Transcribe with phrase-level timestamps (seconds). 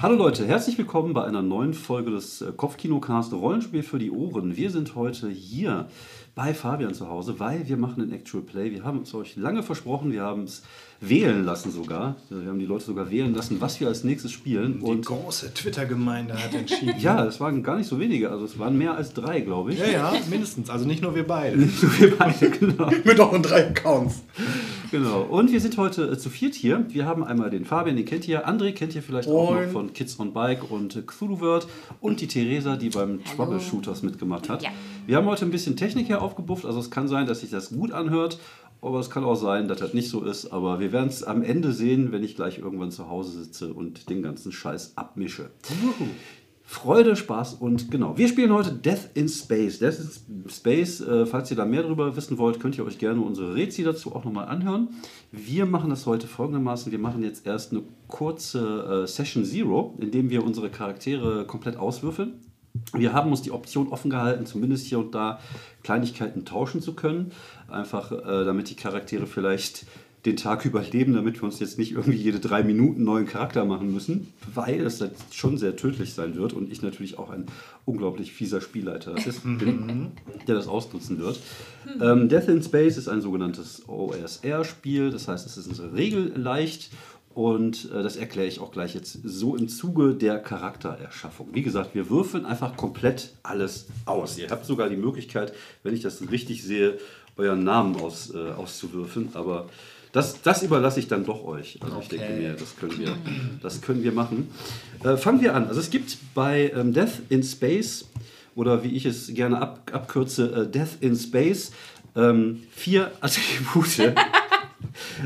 [0.00, 4.56] Hallo Leute, herzlich willkommen bei einer neuen Folge des äh, Kopfkinocast Rollenspiel für die Ohren.
[4.56, 5.88] Wir sind heute hier
[6.36, 8.70] bei Fabian zu Hause, weil wir machen ein Actual Play.
[8.70, 10.62] Wir haben es euch lange versprochen, wir haben es
[11.00, 12.14] wählen lassen sogar.
[12.30, 14.80] Wir haben die Leute sogar wählen lassen, was wir als nächstes spielen.
[14.84, 16.94] Die große Twitter-Gemeinde hat entschieden.
[17.00, 19.80] ja, es waren gar nicht so wenige, also es waren mehr als drei, glaube ich.
[19.80, 20.70] ja, ja, mindestens.
[20.70, 21.56] Also nicht nur wir beide.
[21.56, 22.88] Nicht so wir beide, genau.
[23.02, 24.22] Mit auch in drei Accounts.
[24.90, 25.22] Genau.
[25.22, 26.84] Und wir sind heute äh, zu viert hier.
[26.88, 28.48] Wir haben einmal den Fabian, den kennt ihr.
[28.48, 31.66] André kennt ihr vielleicht auch noch von Kids on Bike und äh, Cthulhu World.
[32.00, 34.62] Und die Theresa, die beim Troubleshooters mitgemacht hat.
[34.62, 34.70] Ja.
[35.06, 36.64] Wir haben heute ein bisschen Technik hier aufgebufft.
[36.64, 38.38] Also es kann sein, dass sich das gut anhört.
[38.80, 40.52] Aber es kann auch sein, dass das nicht so ist.
[40.52, 44.08] Aber wir werden es am Ende sehen, wenn ich gleich irgendwann zu Hause sitze und
[44.08, 45.50] den ganzen Scheiß abmische.
[46.70, 48.18] Freude, Spaß und genau.
[48.18, 49.78] Wir spielen heute Death in Space.
[49.78, 53.22] Death in Space, äh, falls ihr da mehr darüber wissen wollt, könnt ihr euch gerne
[53.22, 54.90] unsere Rätsel dazu auch nochmal anhören.
[55.32, 56.92] Wir machen das heute folgendermaßen.
[56.92, 61.78] Wir machen jetzt erst eine kurze äh, Session Zero, in dem wir unsere Charaktere komplett
[61.78, 62.34] auswürfeln.
[62.92, 65.40] Wir haben uns die Option offen gehalten, zumindest hier und da
[65.82, 67.32] Kleinigkeiten tauschen zu können.
[67.68, 69.86] Einfach äh, damit die Charaktere vielleicht
[70.26, 73.92] den Tag überleben, damit wir uns jetzt nicht irgendwie jede drei Minuten neuen Charakter machen
[73.92, 77.46] müssen, weil es dann schon sehr tödlich sein wird und ich natürlich auch ein
[77.84, 80.12] unglaublich fieser Spielleiter ist, bin,
[80.46, 81.38] der das ausnutzen wird.
[82.00, 86.90] Ähm, Death in Space ist ein sogenanntes OSR-Spiel, das heißt, es ist regelleicht
[87.38, 91.50] und äh, das erkläre ich auch gleich jetzt so im Zuge der Charaktererschaffung.
[91.52, 94.36] Wie gesagt, wir würfeln einfach komplett alles aus.
[94.38, 95.52] Ihr habt sogar die Möglichkeit,
[95.84, 96.98] wenn ich das richtig sehe,
[97.36, 99.68] euren Namen aus, äh, auszuwürfeln, aber
[100.12, 101.78] das, das überlasse ich dann doch euch.
[101.82, 102.38] Also ich denke Okay.
[102.42, 103.16] mir, das können wir,
[103.62, 104.48] das können wir machen.
[105.04, 105.66] Äh, fangen wir an.
[105.68, 108.06] Also es gibt bei ähm, Death in Space
[108.54, 111.72] oder wie ich es gerne ab, abkürze, äh, Death in Space,
[112.16, 114.14] ähm, vier Attribute.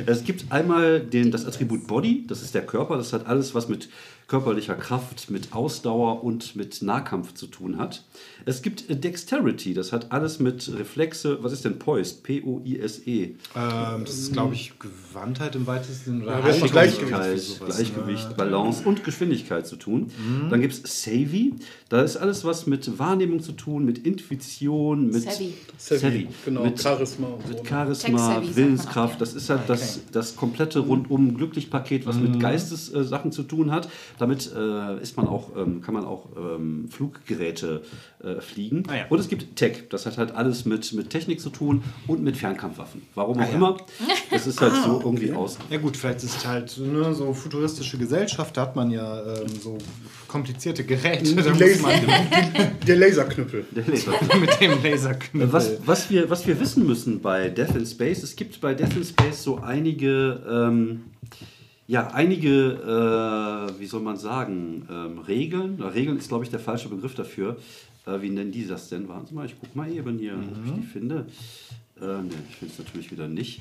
[0.07, 3.69] Es gibt einmal den, das Attribut Body, das ist der Körper, das hat alles, was
[3.69, 3.89] mit
[4.33, 8.03] körperlicher Kraft, mit Ausdauer und mit Nahkampf zu tun hat.
[8.47, 12.23] Es gibt äh, Dexterity, das hat alles mit Reflexe, was ist denn Poised?
[12.23, 13.25] P-O-I-S-E.
[13.25, 13.35] Ähm,
[14.07, 16.25] das ist, glaube ich, Gewandtheit im weitesten Sinne.
[16.25, 17.45] Oder Ja, Haltbarkeit, Gleichgewicht.
[17.45, 18.35] sowas, Gleichgewicht, ne?
[18.35, 20.11] Balance und Geschwindigkeit zu tun.
[20.49, 21.53] Dann gibt es Savvy,
[21.91, 25.53] da ist alles, was mit Wahrnehmung zu tun, mit Intuition, mit Savvy.
[25.77, 26.29] Savvy.
[26.47, 27.49] Genau, mit Charisma und so.
[27.49, 27.69] mit ne?
[27.69, 33.71] Charisma, Willenskraft, das ist halt das, das komplette rundum Glücklich-Paket, was mit Geistessachen zu tun
[33.71, 33.91] hat.
[34.23, 37.83] Damit äh, ist man auch, ähm, kann man auch ähm, Fluggeräte
[38.23, 38.85] äh, fliegen.
[38.87, 39.07] Ah ja.
[39.09, 42.37] Und es gibt Tech, das hat halt alles mit, mit Technik zu tun und mit
[42.37, 43.03] Fernkampfwaffen.
[43.17, 43.55] Warum auch Ah ja.
[43.57, 43.77] immer.
[44.31, 45.59] Es ist halt so irgendwie aus.
[45.71, 49.49] Ja gut, vielleicht ist es halt ne, so futuristische Gesellschaft, da hat man ja ähm,
[49.61, 49.77] so
[50.29, 51.35] komplizierte Geräte.
[51.35, 51.89] Da muss Laser,
[52.87, 53.65] der Laserknüppel.
[53.73, 54.13] Der Laser.
[54.41, 55.53] mit dem Laserknüppel.
[55.53, 58.97] Was, was, wir, was wir wissen müssen bei Death in Space, es gibt bei Death
[58.97, 61.03] in Space so einige, ähm,
[61.93, 65.77] ja, einige, äh, wie soll man sagen, ähm, Regeln.
[65.79, 67.59] Na, Regeln ist, glaube ich, der falsche Begriff dafür.
[68.07, 69.11] Äh, wie nennen die das denn?
[69.11, 71.27] Warten Sie mal, ich gucke mal eben hier, ob ich die finde.
[72.01, 73.61] Äh, ne, ich finde es natürlich wieder nicht.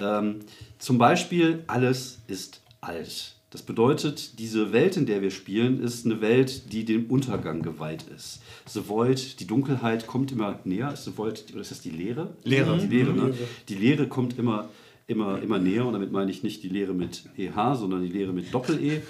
[0.00, 0.40] Ähm,
[0.80, 3.36] zum Beispiel, alles ist alt.
[3.50, 8.06] Das bedeutet, diese Welt, in der wir spielen, ist eine Welt, die dem Untergang geweiht
[8.12, 8.42] ist.
[8.66, 10.92] The Void, die Dunkelheit kommt immer näher.
[10.92, 12.34] Ist The Void, oder ist das die Leere?
[12.42, 12.76] Leere.
[12.76, 13.34] Die Leere, ne?
[13.68, 14.68] Die Leere kommt immer,
[15.08, 18.32] immer, immer näher und damit meine ich nicht die Leere mit EH, sondern die Leere
[18.32, 19.02] mit Doppel-E.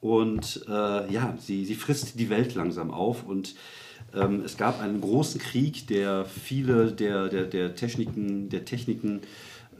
[0.00, 3.54] Und äh, ja, sie, sie frisst die Welt langsam auf und
[4.14, 9.20] ähm, es gab einen großen Krieg, der viele der, der, der Techniken, der Techniken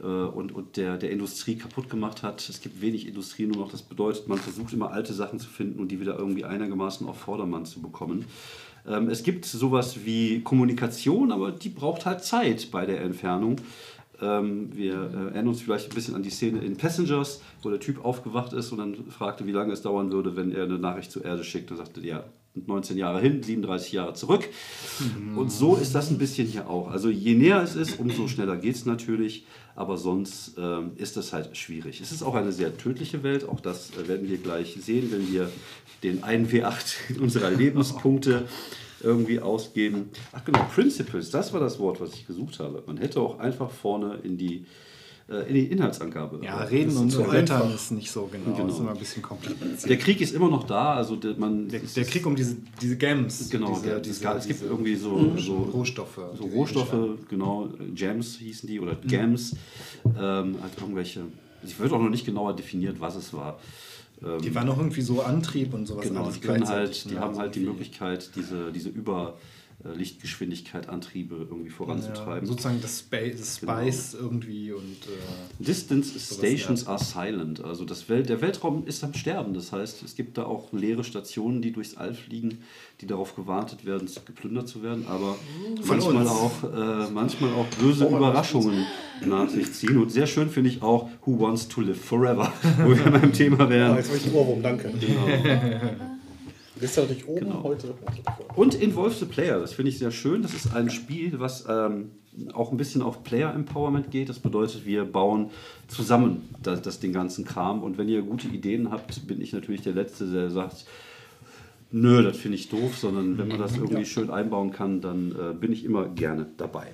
[0.01, 2.47] äh, und, und der, der Industrie kaputt gemacht hat.
[2.47, 3.71] Es gibt wenig Industrie nur noch.
[3.71, 7.17] Das bedeutet, man versucht immer alte Sachen zu finden und die wieder irgendwie einigermaßen auf
[7.17, 8.25] Vordermann zu bekommen.
[8.87, 13.57] Ähm, es gibt sowas wie Kommunikation, aber die braucht halt Zeit bei der Entfernung.
[14.23, 17.79] Ähm, wir äh, erinnern uns vielleicht ein bisschen an die Szene in Passengers, wo der
[17.79, 21.11] Typ aufgewacht ist und dann fragte, wie lange es dauern würde, wenn er eine Nachricht
[21.11, 21.71] zur Erde schickt.
[21.71, 22.23] Und sagte, ja,
[22.55, 24.47] 19 Jahre hin, 37 Jahre zurück.
[25.35, 26.91] Und so ist das ein bisschen hier auch.
[26.91, 29.45] Also je näher es ist, umso schneller geht es natürlich.
[29.75, 31.99] Aber sonst ähm, ist das halt schwierig.
[31.99, 33.49] Es ist auch eine sehr tödliche Welt.
[33.49, 35.49] Auch das äh, werden wir gleich sehen, wenn wir
[36.03, 38.47] den 1W8 unserer Lebenspunkte
[39.03, 40.09] irgendwie ausgeben.
[40.31, 42.83] Ach genau, Principles, das war das Wort, was ich gesucht habe.
[42.85, 44.65] Man hätte auch einfach vorne in die,
[45.29, 46.39] äh, in die Inhaltsangabe.
[46.43, 47.73] ja, reden und so einfach.
[47.73, 48.55] ist nicht so genau.
[48.55, 48.69] Genau.
[48.69, 49.89] ist immer ein bisschen kompliziert.
[49.89, 50.95] Der Krieg ist immer noch da.
[50.95, 53.49] Also der, man, Der, der Krieg um diese, diese Gems.
[53.49, 56.19] Genau, diese, der, diese, es, gibt diese irgendwie so, so Rohstoffe.
[56.37, 56.95] So Rohstoffe,
[57.29, 59.55] genau, Gems hießen die oder Gems,
[60.05, 61.21] ähm, halt irgendwelche.
[61.63, 63.57] Es wird auch noch nicht genauer definiert, was es war.
[64.25, 66.07] Ähm, Die waren auch irgendwie so Antrieb und sowas.
[66.07, 69.35] genau, die können halt, die haben halt die Möglichkeit, diese, diese über
[69.83, 72.47] Lichtgeschwindigkeit Antriebe irgendwie Ja, voranzutreiben.
[72.47, 73.73] sozusagen das, Spa das Genau.
[73.81, 76.89] Spice irgendwie und äh, Distance Stations ja.
[76.89, 77.63] are silent.
[77.63, 79.53] Also das Welt, der Weltraum ist am Sterben.
[79.53, 82.59] Das heißt, es gibt da auch leere Stationen, die durchs All fliegen,
[83.01, 85.35] die darauf gewartet werden, geplündert zu werden, aber
[85.85, 86.29] manchmal uns.
[86.29, 88.85] auch, äh, manchmal auch böse Überraschungen
[89.25, 89.97] nach sich ziehen.
[89.97, 92.51] Und sehr schön finde ich auch Who Wants to Live Forever,
[92.83, 93.95] wo wir beim Thema wären.
[93.97, 94.93] jetzt habe ich Ohrwurm, danke.
[96.83, 97.63] Gestern hatte ich oben, Genau.
[97.63, 97.93] heute.
[98.57, 100.41] Und Involve the Player, das finde ich sehr schön.
[100.41, 102.11] Das ist ein Spiel, was ähm,
[102.51, 104.27] auch ein bisschen auf Player Empowerment geht.
[104.27, 105.51] Das bedeutet, wir bauen
[105.87, 107.81] zusammen das, das den ganzen Kram.
[107.83, 110.83] Und wenn ihr gute Ideen habt, bin ich natürlich der Letzte, der sagt,
[111.89, 115.53] nö, das finde ich doof, sondern wenn man das irgendwie schön einbauen kann, dann äh,
[115.53, 116.87] bin ich immer gerne dabei.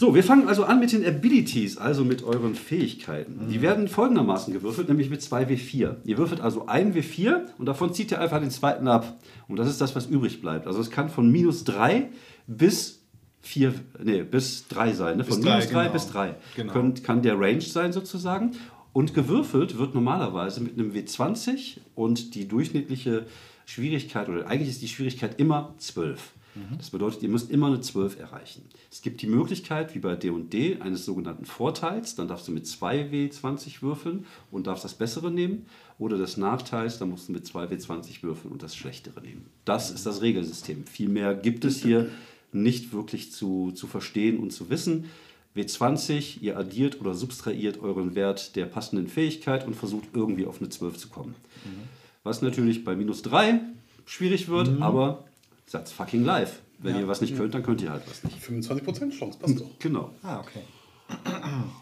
[0.00, 3.50] So, wir fangen also an mit den Abilities, also mit euren Fähigkeiten.
[3.50, 5.96] Die werden folgendermaßen gewürfelt, nämlich mit 2W4.
[6.04, 9.20] Ihr würfelt also ein W4 und davon zieht ihr einfach den zweiten ab.
[9.46, 10.66] Und das ist das, was übrig bleibt.
[10.66, 12.08] Also es kann von minus 3
[12.46, 13.02] bis
[13.42, 15.18] 4, nee, bis 3 sein.
[15.18, 15.24] Ne?
[15.24, 15.92] Von Bis drei, minus 3 genau.
[15.92, 16.72] bis 3 Genau.
[16.72, 18.52] Könnt, kann der Range sein sozusagen.
[18.94, 23.26] Und gewürfelt wird normalerweise mit einem W20 und die durchschnittliche
[23.66, 26.32] Schwierigkeit, oder eigentlich ist die Schwierigkeit immer 12.
[26.78, 28.62] Das bedeutet, ihr müsst immer eine 12 erreichen.
[28.90, 32.14] Es gibt die Möglichkeit, wie bei D&D, eines sogenannten Vorteils.
[32.14, 35.66] Dann darfst du mit 2 W20 würfeln und darfst das Bessere nehmen.
[35.98, 39.46] Oder des Nachteils, dann musst du mit 2 W20 würfeln und das Schlechtere nehmen.
[39.64, 40.86] Das ist das Regelsystem.
[40.86, 42.10] Viel mehr gibt es hier
[42.52, 45.04] nicht wirklich zu, zu verstehen und zu wissen.
[45.56, 50.68] W20, ihr addiert oder subtrahiert euren Wert der passenden Fähigkeit und versucht irgendwie auf eine
[50.68, 51.34] 12 zu kommen.
[52.22, 53.60] Was natürlich bei minus 3
[54.06, 55.24] schwierig wird, aber
[55.70, 56.60] that's fucking life.
[56.78, 58.38] Wenn ihr was nicht könnt, dann könnt ihr halt was nicht.
[58.42, 59.78] 25% Chance, passt doch.
[59.78, 60.14] Genau.
[60.22, 60.62] Ah, okay.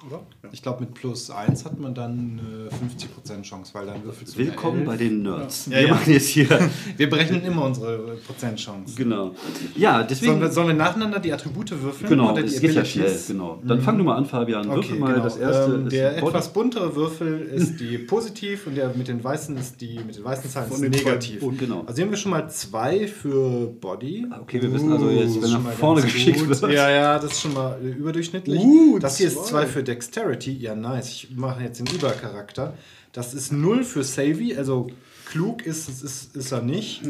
[0.06, 0.22] Oder?
[0.42, 0.48] Ja.
[0.52, 2.40] Ich glaube, mit plus 1 hat man dann
[2.70, 4.86] äh, 50% Chance, weil dann würfelst du eine Willkommen 11.
[4.86, 5.66] bei den Nerds.
[5.66, 5.88] Ja, wir ja.
[5.94, 6.48] machen jetzt hier.
[6.96, 8.94] Wir berechnen immer unsere Prozentchance.
[8.96, 9.34] genau.
[9.76, 10.32] Ja, deswegen.
[10.32, 12.08] Sollen wir, sollen wir nacheinander die Attribute würfeln?
[12.08, 13.16] genau, oder die es geht ja schnell.
[13.26, 13.60] Genau.
[13.64, 14.66] Dann fang du mal an, Fabian.
[14.66, 15.24] Würfel Okay, mal genau.
[15.24, 15.74] das erste.
[15.74, 20.00] ähm, der etwas buntere Würfel ist die positiv und der mit den weißen ist die
[20.04, 21.38] mit den weißen Zahlen ist negativ.
[21.38, 21.58] zwei bunten.
[21.58, 21.80] Genau.
[21.86, 24.26] Also hier haben wir schon mal zwei für Body.
[24.40, 26.72] okay, wir wissen also jetzt, wenn nach vorne geschickt wird.
[26.72, 28.60] Ja, ja, das ist schon mal überdurchschnittlich.
[28.60, 29.64] Uh, das hier ist zwei.
[29.64, 30.52] zwei für Dexterity.
[30.56, 31.08] Ja, nice.
[31.10, 32.74] Ich mache jetzt den Übercharakter.
[33.12, 34.88] Das ist 0 für Savvy, also
[35.24, 37.02] klug ist, ist, ist, ist er nicht.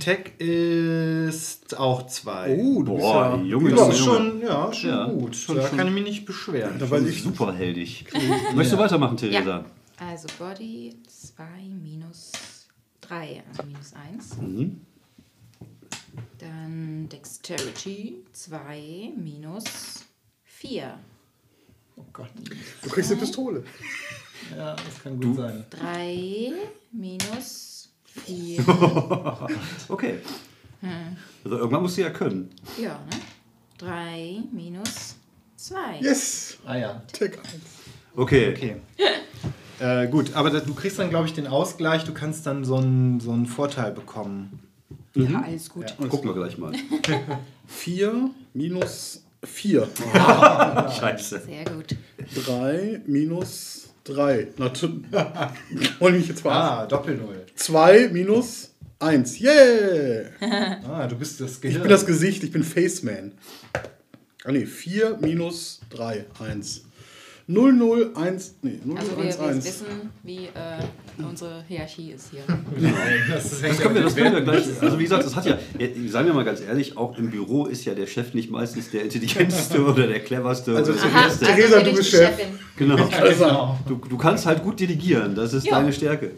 [0.00, 2.56] Tech ist auch 2.
[2.56, 3.42] Oh, du bist Boah, ja.
[3.42, 4.18] Junge, das ist Junge.
[4.18, 5.36] schon, ja, schon Ja, gut.
[5.36, 6.78] schon- da schon- kann ich mich nicht beschweren.
[6.78, 8.06] Da weiß ich, Superheldig.
[8.54, 9.64] Möchtest du weitermachen, Theresa?
[10.00, 10.06] Ja.
[10.06, 11.42] Also Body 2
[11.82, 12.32] minus
[13.00, 14.36] 3, also minus 1.
[14.40, 14.80] Mhm.
[16.38, 19.64] Dann Dexterity 2 minus
[20.44, 20.98] 4.
[21.98, 22.30] Oh Gott.
[22.82, 23.64] du kriegst eine Pistole.
[24.56, 25.64] Ja, das kann gut sein.
[25.70, 26.52] 3
[26.92, 27.90] minus
[28.24, 28.64] 4.
[29.88, 30.18] Okay.
[31.44, 32.50] Also irgendwann musst du ja können.
[32.80, 33.16] ja, ne?
[33.78, 35.16] 3 minus
[35.56, 35.76] 2.
[36.00, 36.56] Yes!
[36.64, 37.02] Ah ja.
[37.12, 37.46] Tech 1.
[38.14, 38.54] Okay.
[38.54, 38.76] Okay.
[39.80, 42.04] äh, gut, aber da, du kriegst dann, glaube ich, den Ausgleich.
[42.04, 44.60] Du kannst dann so einen so einen Vorteil bekommen.
[45.14, 45.96] Ja, alles gut.
[46.08, 46.72] Gucken wir gleich mal.
[47.66, 49.88] 4 minus 4.
[51.00, 51.42] Scheiße.
[51.46, 51.96] Sehr gut.
[52.46, 54.48] 3 minus 3.
[54.56, 55.02] Na, tu-
[55.98, 56.78] wollen mich jetzt verarschen.
[56.84, 57.46] Ah, Doppel-Null.
[57.54, 59.40] 2 minus 1.
[59.40, 60.24] Yeah!
[60.88, 61.82] Ah, du bist das Ich Gehirn.
[61.82, 63.32] bin das Gesicht, ich bin Faceman.
[64.44, 66.82] Ah ne, 4 minus 3, 1.
[67.50, 69.64] 0, 0, 1, nee, 0, Also 0, wir, 1, wir 1.
[69.64, 69.86] wissen,
[70.22, 72.42] wie äh, unsere Hierarchie ist hier.
[73.32, 74.64] das Das können wir, das können wir gleich.
[74.82, 77.64] Also wie gesagt, das hat ja, ja, seien wir mal ganz ehrlich, auch im Büro
[77.64, 81.24] ist ja der Chef nicht meistens der intelligenteste oder der cleverste Also oder der Aha,
[81.28, 81.44] Beste.
[81.46, 82.28] Theresa, bin du bist Chef.
[82.36, 82.58] Chefin.
[82.76, 82.96] Genau.
[83.38, 83.78] Genau.
[83.88, 85.78] Du, du kannst halt gut delegieren, das ist Ja.
[85.78, 86.32] deine Stärke.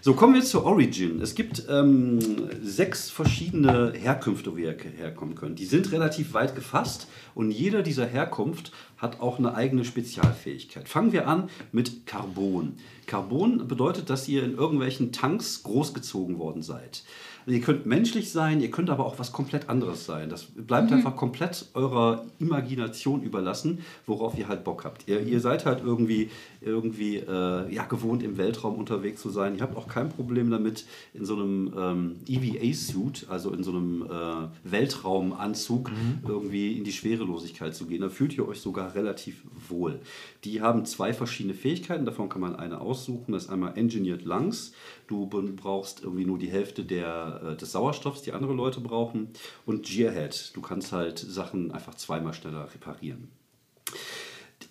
[0.00, 1.20] So, kommen wir zur Origin.
[1.20, 2.20] Es gibt ähm,
[2.62, 5.58] sechs verschiedene Herkünfte, wo ihr her- herkommen könnt.
[5.58, 10.88] Die sind relativ weit gefasst und jeder dieser Herkunft hat auch eine eigene Spezialfähigkeit.
[10.88, 12.74] Fangen wir an mit Carbon.
[13.06, 17.02] Carbon bedeutet, dass ihr in irgendwelchen Tanks großgezogen worden seid.
[17.46, 20.28] Ihr könnt menschlich sein, ihr könnt aber auch was komplett anderes sein.
[20.28, 25.08] Das bleibt einfach komplett eurer Imagination überlassen, worauf ihr halt Bock habt.
[25.08, 26.28] Ihr, ihr seid halt irgendwie,
[26.60, 29.56] irgendwie äh, ja, gewohnt, im Weltraum unterwegs zu sein.
[29.56, 34.02] Ihr habt auch kein Problem damit, in so einem ähm, EVA-Suit, also in so einem
[34.02, 35.90] äh, Weltraumanzug,
[36.26, 38.00] irgendwie in die Schwerelosigkeit zu gehen.
[38.00, 40.00] Da fühlt ihr euch sogar relativ wohl.
[40.44, 43.32] Die haben zwei verschiedene Fähigkeiten, davon kann man eine aussuchen.
[43.32, 44.72] Das ist einmal Engineered Lungs.
[45.06, 49.28] Du brauchst irgendwie nur die Hälfte der, äh, des Sauerstoffs, die andere Leute brauchen.
[49.64, 50.52] Und Gearhead.
[50.54, 53.28] Du kannst halt Sachen einfach zweimal schneller reparieren.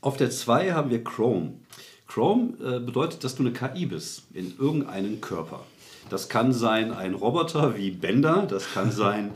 [0.01, 1.53] Auf der 2 haben wir Chrome.
[2.07, 5.65] Chrome äh, bedeutet, dass du eine KI bist in irgendeinem Körper.
[6.09, 9.31] Das kann sein ein Roboter wie Bender, das kann sein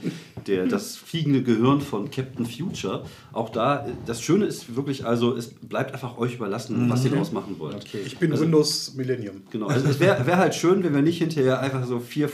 [0.47, 3.03] der, das fliegende Gehirn von Captain Future.
[3.33, 7.31] Auch da, das Schöne ist wirklich, also es bleibt einfach euch überlassen, was ihr daraus
[7.31, 7.93] machen wollt.
[7.93, 9.43] Ich bin Windows Millennium.
[9.51, 12.29] Genau, also es wäre wär halt schön, wenn wir nicht hinterher einfach so vier,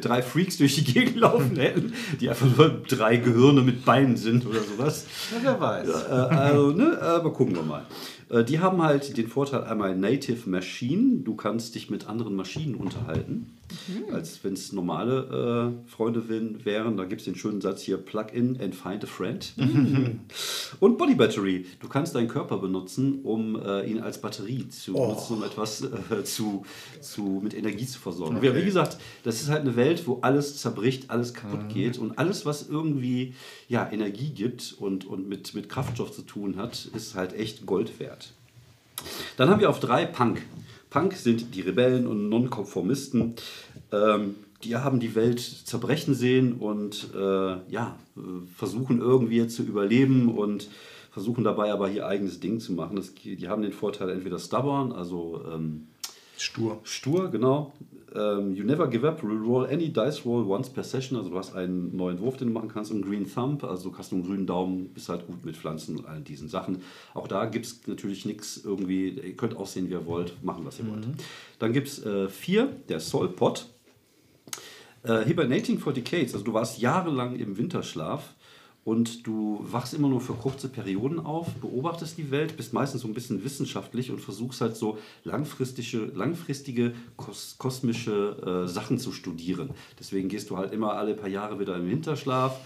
[0.00, 4.46] drei Freaks durch die Gegend laufen hätten, die einfach nur drei Gehirne mit Beinen sind
[4.46, 5.06] oder sowas.
[5.32, 5.88] Ja, wer weiß.
[5.88, 7.86] Äh, also, ne, aber gucken wir mal.
[8.32, 11.18] Äh, Die haben halt den Vorteil einmal Native Machine.
[11.22, 13.46] Du kannst dich mit anderen Maschinen unterhalten,
[14.12, 16.22] als wenn es normale äh, Freunde
[16.64, 16.96] wären.
[16.96, 19.52] Da gibt es den schönen Satz hier: Plug in and find a friend.
[20.80, 21.66] Und Body Battery.
[21.80, 26.24] Du kannst deinen Körper benutzen, um äh, ihn als Batterie zu benutzen, um etwas äh,
[26.24, 26.64] zu,
[27.00, 28.40] zu, mit Energie zu versorgen.
[28.42, 32.18] Wie- Wie gesagt, das ist halt eine Welt, wo alles zerbricht, alles kaputt geht und
[32.18, 33.34] alles, was irgendwie
[33.68, 37.98] ja, Energie gibt und, und mit, mit Kraftstoff zu tun hat, ist halt echt Gold
[38.00, 38.21] wert.
[39.36, 40.42] Dann haben wir auf drei Punk.
[40.90, 43.34] Punk sind die Rebellen und Nonkonformisten.
[43.92, 47.96] Ähm, die haben die Welt zerbrechen sehen und äh, ja,
[48.56, 50.68] versuchen irgendwie zu überleben und
[51.10, 52.96] versuchen dabei aber ihr eigenes Ding zu machen.
[52.96, 55.88] Das, die haben den Vorteil entweder stubborn, also ähm,
[56.38, 56.80] Stur.
[56.84, 57.72] Stur, genau.
[58.14, 61.16] Ähm, you never give up, roll any dice roll once per session.
[61.16, 62.90] Also du hast einen neuen Wurf, den du machen kannst.
[62.90, 66.06] Und Green Thumb, also du hast einen grünen Daumen, bist halt gut mit Pflanzen und
[66.06, 66.82] all diesen Sachen.
[67.14, 70.78] Auch da gibt es natürlich nichts irgendwie, ihr könnt aussehen, wie ihr wollt, machen, was
[70.78, 71.06] ihr wollt.
[71.58, 73.66] Dann gibt es äh, vier, der Soul Pot.
[75.04, 78.34] Äh, Hibernating for Decades, also du warst jahrelang im Winterschlaf
[78.84, 83.08] und du wachst immer nur für kurze Perioden auf, beobachtest die Welt, bist meistens so
[83.08, 89.70] ein bisschen wissenschaftlich und versuchst halt so langfristige, langfristige kos kosmische äh, Sachen zu studieren.
[90.00, 92.58] Deswegen gehst du halt immer alle paar Jahre wieder im Winterschlaf,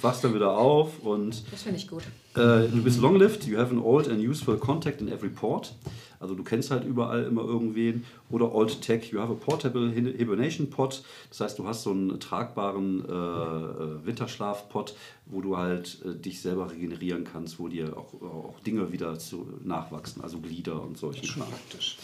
[0.00, 2.02] wachst dann wieder auf und Das finde ich gut.
[2.34, 5.74] äh, du bist long-lived, you have an old and useful contact in every port.
[6.18, 8.04] Also du kennst halt überall immer irgendwen.
[8.30, 11.02] Oder Old Tech, you have a portable Hi- hibernation pot.
[11.28, 14.94] Das heißt, du hast so einen tragbaren äh, äh, Winterschlafpot,
[15.26, 19.46] wo du halt äh, dich selber regenerieren kannst, wo dir auch, auch Dinge wieder zu,
[19.62, 21.48] nachwachsen, also Glieder und solche Kram.
[21.50, 21.98] Praktisch.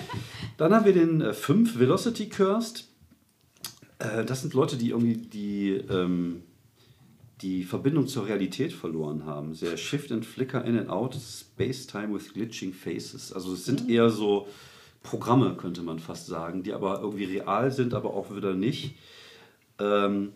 [0.58, 2.84] Dann haben wir den 5 Velocity Cursed.
[3.98, 6.42] Äh, das sind Leute, die irgendwie die, ähm,
[7.42, 9.54] die Verbindung zur Realität verloren haben.
[9.54, 13.32] Sehr Shift and Flicker in and out, Space-Time with glitching faces.
[13.32, 14.48] Also es sind eher so
[15.02, 18.96] Programme, könnte man fast sagen, die aber irgendwie real sind, aber auch wieder nicht.
[19.78, 20.32] Ähm,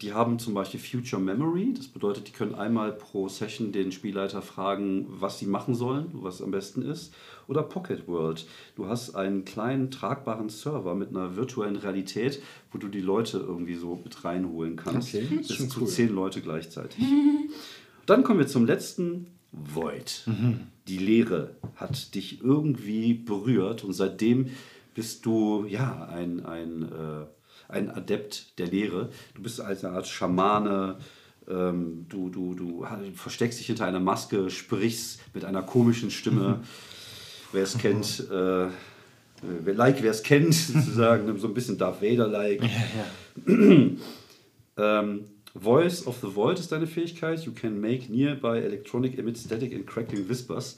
[0.00, 4.42] die haben zum Beispiel Future Memory, das bedeutet, die können einmal pro Session den Spielleiter
[4.42, 7.14] fragen, was sie machen sollen, was am besten ist.
[7.46, 8.46] Oder Pocket World,
[8.76, 13.74] du hast einen kleinen tragbaren Server mit einer virtuellen Realität, wo du die Leute irgendwie
[13.74, 15.14] so mit reinholen kannst.
[15.14, 15.86] Okay, das Bis zu cool.
[15.86, 17.04] zehn Leute gleichzeitig.
[18.06, 20.26] Dann kommen wir zum letzten Void.
[20.88, 24.50] Die Leere hat dich irgendwie berührt und seitdem
[24.94, 27.26] bist du ja ein, ein, äh,
[27.68, 29.10] ein Adept der Leere.
[29.34, 30.98] Du bist als eine Art Schamane.
[31.48, 36.60] Ähm, du, du, du versteckst dich hinter einer Maske, sprichst mit einer komischen Stimme.
[37.54, 38.66] Wer es kennt, äh,
[39.72, 42.62] like, wer es kennt, sozusagen, so ein bisschen Darth Vader-like.
[44.76, 47.44] Ähm, Voice of the Void ist deine Fähigkeit.
[47.44, 50.76] You can make nearby electronic emit static and crackling whispers.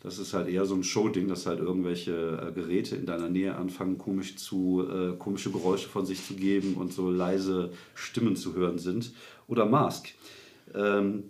[0.00, 3.54] Das ist halt eher so ein Show-Ding, dass halt irgendwelche äh, Geräte in deiner Nähe
[3.54, 8.54] anfangen, komisch zu, äh, komische Geräusche von sich zu geben und so leise Stimmen zu
[8.54, 9.12] hören sind.
[9.48, 10.08] Oder Mask.
[10.74, 11.24] Ähm,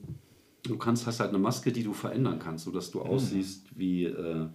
[0.62, 4.46] du kannst, hast halt eine Maske, die du verändern kannst, sodass du aussiehst wie, äh,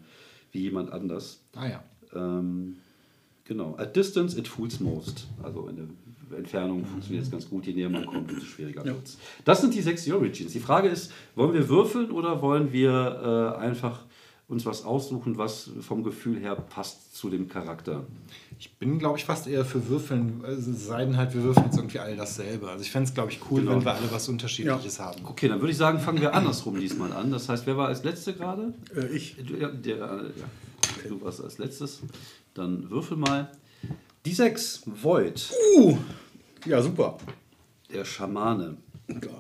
[0.54, 1.42] wie jemand anders.
[1.56, 1.84] Ah ja.
[2.16, 2.78] Ähm,
[3.44, 3.76] genau.
[3.78, 5.28] At distance it fools most.
[5.42, 5.76] Also in
[6.30, 7.66] der Entfernung funktioniert es ganz gut.
[7.66, 9.18] Je näher man kommt, umso schwieriger wird es.
[9.44, 10.54] Das sind die sechs Origins.
[10.54, 14.06] Die Frage ist, wollen wir würfeln oder wollen wir äh, einfach
[14.48, 18.06] uns was aussuchen, was vom Gefühl her passt zu dem Charakter?
[18.60, 21.66] Ich bin, glaube ich, fast eher für Würfeln, also es sei denn halt, wir würfeln
[21.68, 22.70] jetzt irgendwie alle dasselbe.
[22.70, 23.72] Also ich fände es, glaube ich, cool, Genau.
[23.76, 25.26] wenn wir alle was Unterschiedliches haben.
[25.26, 27.32] Okay, dann würde ich sagen, fangen wir andersrum diesmal an.
[27.32, 28.74] Das heißt, wer war als Letzte gerade?
[28.96, 29.36] Äh, ich.
[29.38, 30.00] Du, ja, der, äh,
[30.40, 31.10] ja.
[31.10, 32.02] du warst als letztes.
[32.54, 33.52] Dann würfel mal.
[34.26, 35.98] Die sechs, Void, Uh,
[36.66, 37.18] ja, super.
[37.92, 38.78] der Schamane.
[39.08, 39.32] Geil.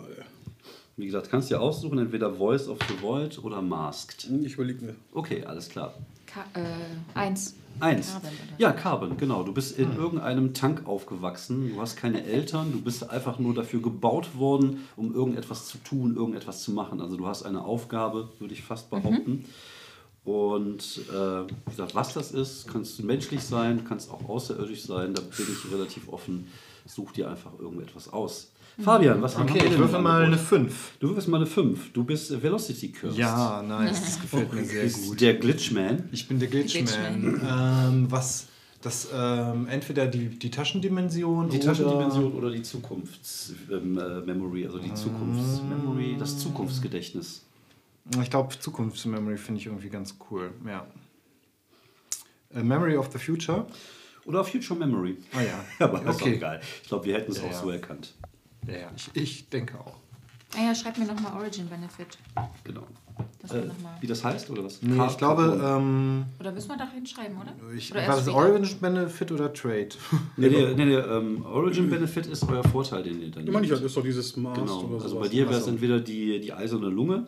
[0.95, 4.29] Wie gesagt, kannst du dir aussuchen, entweder Voice of the Void oder Masked.
[4.43, 4.95] Ich überlege mir.
[5.13, 5.95] Okay, alles klar.
[6.27, 6.63] Ka äh,
[7.15, 7.55] eins.
[7.79, 8.12] Eins.
[8.12, 8.29] Carbon?
[8.59, 9.43] Ja, Carbon, genau.
[9.43, 11.73] Du bist in irgendeinem Tank aufgewachsen.
[11.73, 12.71] Du hast keine Eltern.
[12.71, 17.01] Du bist einfach nur dafür gebaut worden, um irgendetwas zu tun, irgendetwas zu machen.
[17.01, 19.45] Also du hast eine Aufgabe, würde ich fast behaupten.
[20.23, 25.13] Und äh, wie gesagt, was das ist, kannst du menschlich sein, kannst auch außerirdisch sein.
[25.13, 26.47] Da bin ich relativ offen.
[26.85, 28.52] Such dir einfach irgendetwas aus.
[28.82, 30.46] Fabian, was haben Okay, wir ich denn würfel mal eine Angebot?
[30.48, 30.92] 5.
[31.00, 31.94] Du würfelst mal eine 5.
[31.94, 33.18] Du bist Velocity Cursed.
[33.20, 35.22] Ja, nice, das gefällt mir sehr gut.
[35.22, 36.10] der Glitchman.
[36.12, 37.22] Ich bin der Glitchman.
[37.22, 37.42] Glitchman.
[37.94, 38.48] Ähm, was
[38.82, 46.18] Das ähm, entweder die, die Taschendimension Die oder Taschendimension oder die Zukunftsmemory, also die Zukunftsmemory,
[46.20, 47.46] das Zukunftsgedächtnis.
[48.22, 50.51] Ich glaube, Zukunftsmemory finde ich irgendwie ganz cool.
[50.68, 50.86] Ja.
[52.53, 53.65] Äh, Memory of the Future.
[54.25, 55.18] Oder Future Memory.
[55.34, 55.63] Ah ja.
[55.86, 56.36] Aber das ist Okay.
[56.38, 56.62] auch geil.
[56.82, 57.62] Ich glaube, wir hätten es Ja, auch ja.
[57.62, 58.13] so erkannt.
[58.67, 58.91] Ja, ja.
[58.96, 59.96] Ich, ich denke auch.
[60.55, 62.17] Ah ja, schreib mir nochmal Origin Benefit.
[62.63, 62.84] Genau.
[63.41, 63.70] Das Äh,
[64.01, 64.82] wie das heißt oder was?
[64.82, 67.53] Nee, ich glaube, ähm, Oder müssen wir da hinschreiben, oder?
[67.75, 68.27] ich, oder war das?
[68.27, 69.89] Origin Benefit oder Trade?
[70.38, 73.67] Nee, nee, nee, nee ähm, Origin Benefit ist euer Vorteil, den ihr dann Ich meine,
[73.67, 74.82] das ist doch dieses Mast Genau.
[74.84, 75.27] oder Also sowas.
[75.27, 75.72] bei dir wäre es so.
[75.72, 77.27] entweder die, die eiserne Lunge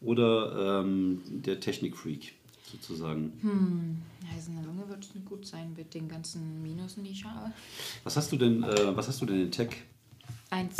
[0.00, 2.34] oder ähm, der Technikfreak
[2.70, 3.32] sozusagen.
[3.40, 7.52] Hm, ja, so eine Lunge wird gut sein mit den ganzen Minusen, die ich habe.
[8.04, 9.70] Was hast du denn, äh, was hast du denn in Tech?
[10.56, 10.76] Eins.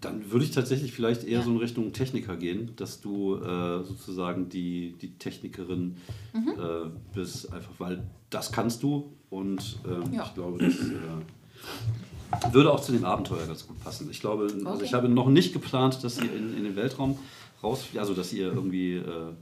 [0.00, 1.44] Dann würde ich tatsächlich vielleicht eher Ja.
[1.44, 5.96] so in Richtung Techniker gehen, dass du äh, sozusagen die, die Technikerin
[6.34, 6.48] Mhm.
[6.50, 10.24] äh, bist, einfach weil das kannst du und ähm, Ja.
[10.26, 14.10] ich glaube, das äh, würde auch zu dem Abenteuer ganz gut passen.
[14.10, 14.84] Ich glaube, also Okay.
[14.84, 17.18] ich habe noch nicht geplant, dass ihr in, in den Weltraum
[17.62, 19.32] raus, also dass ihr irgendwie äh,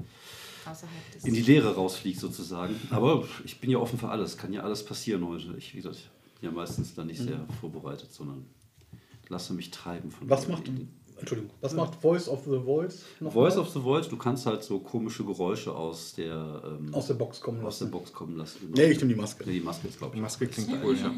[1.24, 2.76] in die Leere rausfliegt sozusagen.
[2.90, 5.54] Aber ich bin ja offen für alles, kann ja alles passieren heute.
[5.58, 6.08] Ich, wie gesagt,
[6.40, 8.44] bin ja meistens da nicht sehr vorbereitet, sondern
[9.28, 10.88] lasse mich treiben von Was macht, Ideen.
[11.18, 13.02] Entschuldigung, was macht Voice of the Voice?
[13.20, 13.62] noch Voice mal?
[13.62, 17.40] of the Void, du kannst halt so komische Geräusche aus der, ähm, Aus der Box
[17.40, 17.92] kommen aus der lassen.
[17.92, 18.58] Box kommen lassen.
[18.74, 19.44] Nee, ich nehme die Maske.
[19.46, 20.22] Nee, die Maske ist, glaube Die ich.
[20.22, 21.12] Maske klingt cool, ja.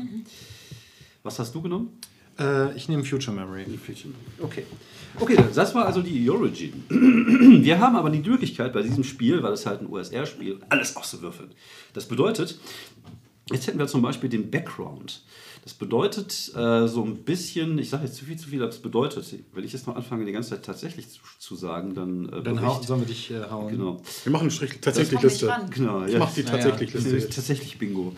[1.22, 1.98] Was hast du genommen?
[2.38, 3.64] Äh, ich nehme Future Memory.
[3.64, 4.14] Die Fiction.
[4.40, 4.64] Okay.
[5.18, 6.84] Okay, das war also die Origin.
[7.64, 11.50] Wir haben aber die Möglichkeit bei diesem Spiel, weil es halt ein USR-Spiel, alles auszuwürfeln.
[11.92, 12.58] Das bedeutet,
[13.50, 15.22] jetzt hätten wir zum Beispiel den Background.
[15.64, 18.80] Das bedeutet äh, so ein bisschen, ich sage jetzt zu viel, zu viel, aber es
[18.80, 22.42] bedeutet, wenn ich jetzt noch anfange, die ganze Zeit tatsächlich zu, zu sagen, dann äh,
[22.42, 23.70] Dann hau, sollen wir dich äh, hauen.
[23.70, 24.02] Genau.
[24.24, 25.50] Wir machen eine Strich tatsächlich Liste.
[25.70, 26.18] genau Ich ja.
[26.18, 27.30] mache die tatsächlich Das Liste.
[27.34, 28.14] tatsächlich Bingo.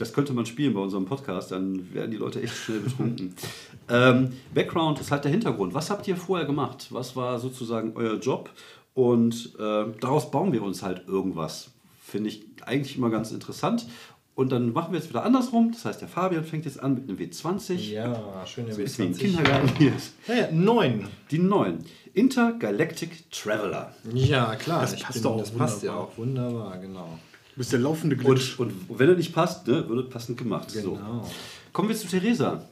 [0.00, 3.36] Das könnte man spielen bei unserem Podcast, dann werden die Leute echt schnell betrunken.
[3.88, 5.74] ähm, Background ist halt der Hintergrund.
[5.74, 6.88] Was habt ihr vorher gemacht?
[6.90, 8.50] Was war sozusagen euer Job?
[8.94, 11.70] Und äh, daraus bauen wir uns halt irgendwas.
[12.02, 13.86] Finde ich eigentlich immer ganz interessant.
[14.34, 15.70] Und dann machen wir es wieder andersrum.
[15.72, 17.74] Das heißt, der Fabian fängt jetzt an mit einem W20.
[17.74, 19.92] Ja, schön So ist wie im Kindergarten hier.
[20.26, 21.06] Ja, ja, neun.
[21.30, 21.84] Die neuen.
[22.14, 23.94] Intergalactic Traveler.
[24.12, 24.80] Ja, klar.
[24.80, 26.08] Das ich passt doch auch das passt ja wunderbar.
[26.08, 27.18] auch wunderbar, genau.
[27.52, 28.58] Du bist der laufende Glitch.
[28.58, 30.70] Und, und wenn er nicht passt, ne, wird passend gemacht.
[30.70, 30.94] So.
[30.94, 31.30] Genau.
[31.72, 32.64] Kommen wir zu Theresa.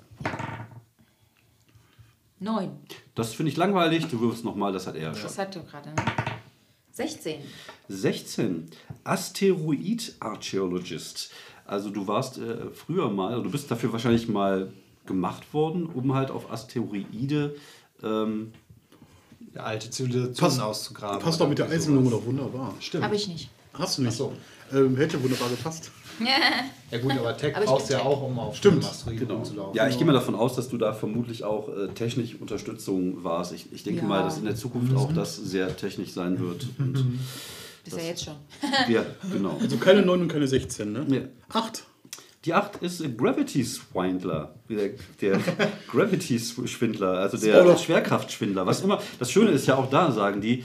[2.41, 2.71] Neun.
[3.15, 4.07] Das finde ich langweilig.
[4.07, 5.23] Du wirfst nochmal, das hat er ja schon.
[5.23, 5.95] Das hat du gerade, ne?
[6.91, 7.41] 16.
[7.89, 8.71] 16.
[9.05, 11.31] Asteroid Archaeologist.
[11.73, 14.71] Also du warst äh, früher mal, du bist dafür wahrscheinlich mal
[15.07, 17.55] gemacht worden, um halt auf Asteroide.
[18.03, 18.53] Ähm,
[19.55, 21.21] alte Zivilisationen auszugraben.
[21.21, 22.75] Passt doch mit der Eisenlunge doch wunderbar.
[22.79, 23.05] Stimmt.
[23.05, 23.49] Habe ich nicht.
[23.73, 24.13] Hast du nicht?
[24.13, 24.33] Ach so.
[24.71, 25.91] Ähm, hätte wunderbar gepasst.
[26.91, 28.07] Ja gut, aber Tech Aber ich brauchst ja Tech.
[28.07, 28.85] auch, um auf Stimmt.
[28.85, 29.35] Asteroiden genau.
[29.37, 29.75] rumzulaufen.
[29.75, 33.55] Ja, ich gehe mal davon aus, dass du da vermutlich auch äh, technisch Unterstützung warst.
[33.55, 34.07] Ich, ich denke Ja.
[34.09, 36.67] mal, dass in der Zukunft auch das sehr technisch sein wird.
[36.79, 37.19] Und
[37.85, 38.35] Bist ja jetzt schon.
[38.89, 39.59] ja, genau.
[39.61, 41.07] Also keine 9 und keine 16, ne?
[41.09, 41.21] Ja.
[41.61, 41.85] 8.
[42.45, 44.55] Die 8 ist Gravity Swindler.
[44.69, 44.91] Der,
[45.21, 45.41] der
[45.89, 47.77] Gravity Schwindler, also der.
[47.77, 48.67] Schwerkraftschwindler.
[48.67, 49.01] Was immer.
[49.19, 50.65] Das Schöne ist ja auch da, sagen die, äh,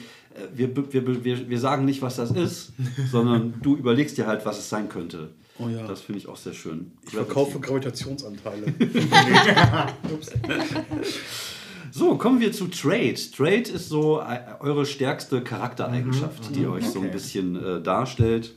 [0.53, 2.71] wir, wir, wir, wir sagen nicht, was das ist,
[3.11, 5.29] sondern du überlegst dir halt, was es sein könnte.
[5.59, 5.87] Oh ja.
[5.87, 6.91] Das finde ich auch sehr schön.
[7.05, 8.73] Ich verkaufe Gravitationsanteile.
[11.97, 13.15] So, kommen wir zu Trade.
[13.35, 17.13] Trade ist so äh, eure stärkste Charaktereigenschaft, die euch so ein okay.
[17.13, 18.53] bisschen äh, darstellt.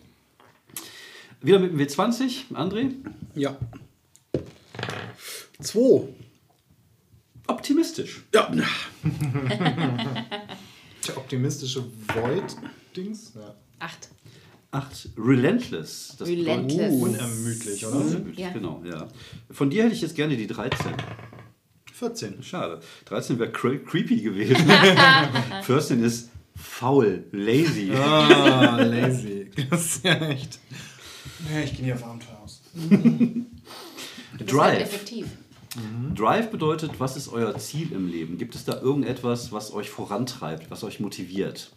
[1.41, 2.91] Wieder mit dem W20, André.
[3.35, 3.57] ja.
[5.59, 6.03] 2.
[7.47, 8.21] Optimistisch.
[8.35, 8.51] Ja.
[11.09, 11.83] Der optimistische
[12.15, 13.33] Void-Dings.
[13.37, 13.55] Ja.
[13.79, 14.09] 8.
[14.73, 15.09] 8.
[15.17, 16.17] Relentless.
[16.19, 16.77] Das Relentless.
[16.93, 17.97] bedeutet- Unermüdlich, oder?
[17.97, 18.51] Unermüdlich, Ja.
[18.51, 19.09] Genau, ja.
[19.51, 20.93] Von dir hätte ich jetzt gerne die 13.
[22.01, 22.43] 14.
[22.43, 22.81] Schade.
[23.05, 24.57] 13 wäre cre creepy gewesen.
[25.65, 27.93] 14 ist faul, lazy.
[27.95, 29.51] Ah, lazy.
[29.71, 30.59] Das ist ja echt.
[31.53, 32.63] Ja, ich gehe nie auf Abenteuer aus.
[32.75, 32.89] Bist
[34.39, 34.81] halt Drive.
[34.81, 35.27] effektiv.
[36.17, 38.39] Drive bedeutet, was ist euer Ziel im Leben?
[38.39, 41.71] Gibt es da irgendetwas, was euch vorantreibt, was euch motiviert?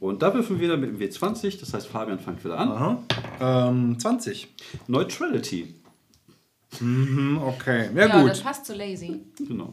[0.00, 2.72] Und da würfen wir dann mit dem W20, das heißt Fabian fängt wieder an.
[2.72, 3.68] Aha.
[3.68, 4.48] Ähm, 20.
[4.88, 5.74] Neutrality.
[6.80, 7.90] Mhm, okay.
[7.94, 8.30] Ja, Ja, gut.
[8.30, 9.20] das passt zu lazy.
[9.46, 9.72] Genau.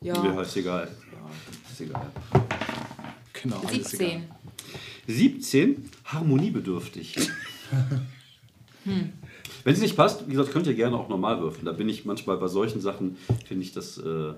[0.00, 0.20] Ja.
[0.22, 0.88] Mir ist egal.
[1.12, 1.30] Ja,
[1.72, 2.06] ist egal.
[3.42, 4.06] Genau, alles 17.
[4.08, 4.22] egal.
[5.08, 7.16] 17, harmoniebedürftig.
[8.84, 11.64] Wenn es nicht passt, wie gesagt, könnt ihr gerne auch normal würfeln.
[11.64, 13.98] Da bin ich manchmal bei solchen Sachen, finde ich das.
[13.98, 14.34] Äh,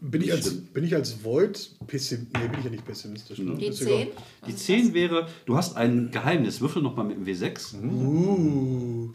[0.00, 2.40] Bin ich, als, bin ich als Void pessimistisch?
[2.40, 3.38] Nee, bin ich ja nicht pessimistisch.
[3.38, 3.54] Ne?
[3.56, 3.88] Die Ist 10.
[3.88, 4.06] egal.
[4.46, 6.60] die 10 wäre, du hast ein Geheimnis.
[6.60, 7.82] Würfel nochmal mit dem W6.
[7.82, 9.10] Uh.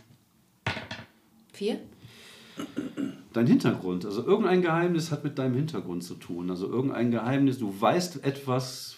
[1.53, 1.79] Vier?
[3.33, 6.49] Dein Hintergrund, also irgendein Geheimnis hat mit deinem Hintergrund zu tun.
[6.49, 8.97] Also irgendein Geheimnis, du weißt etwas,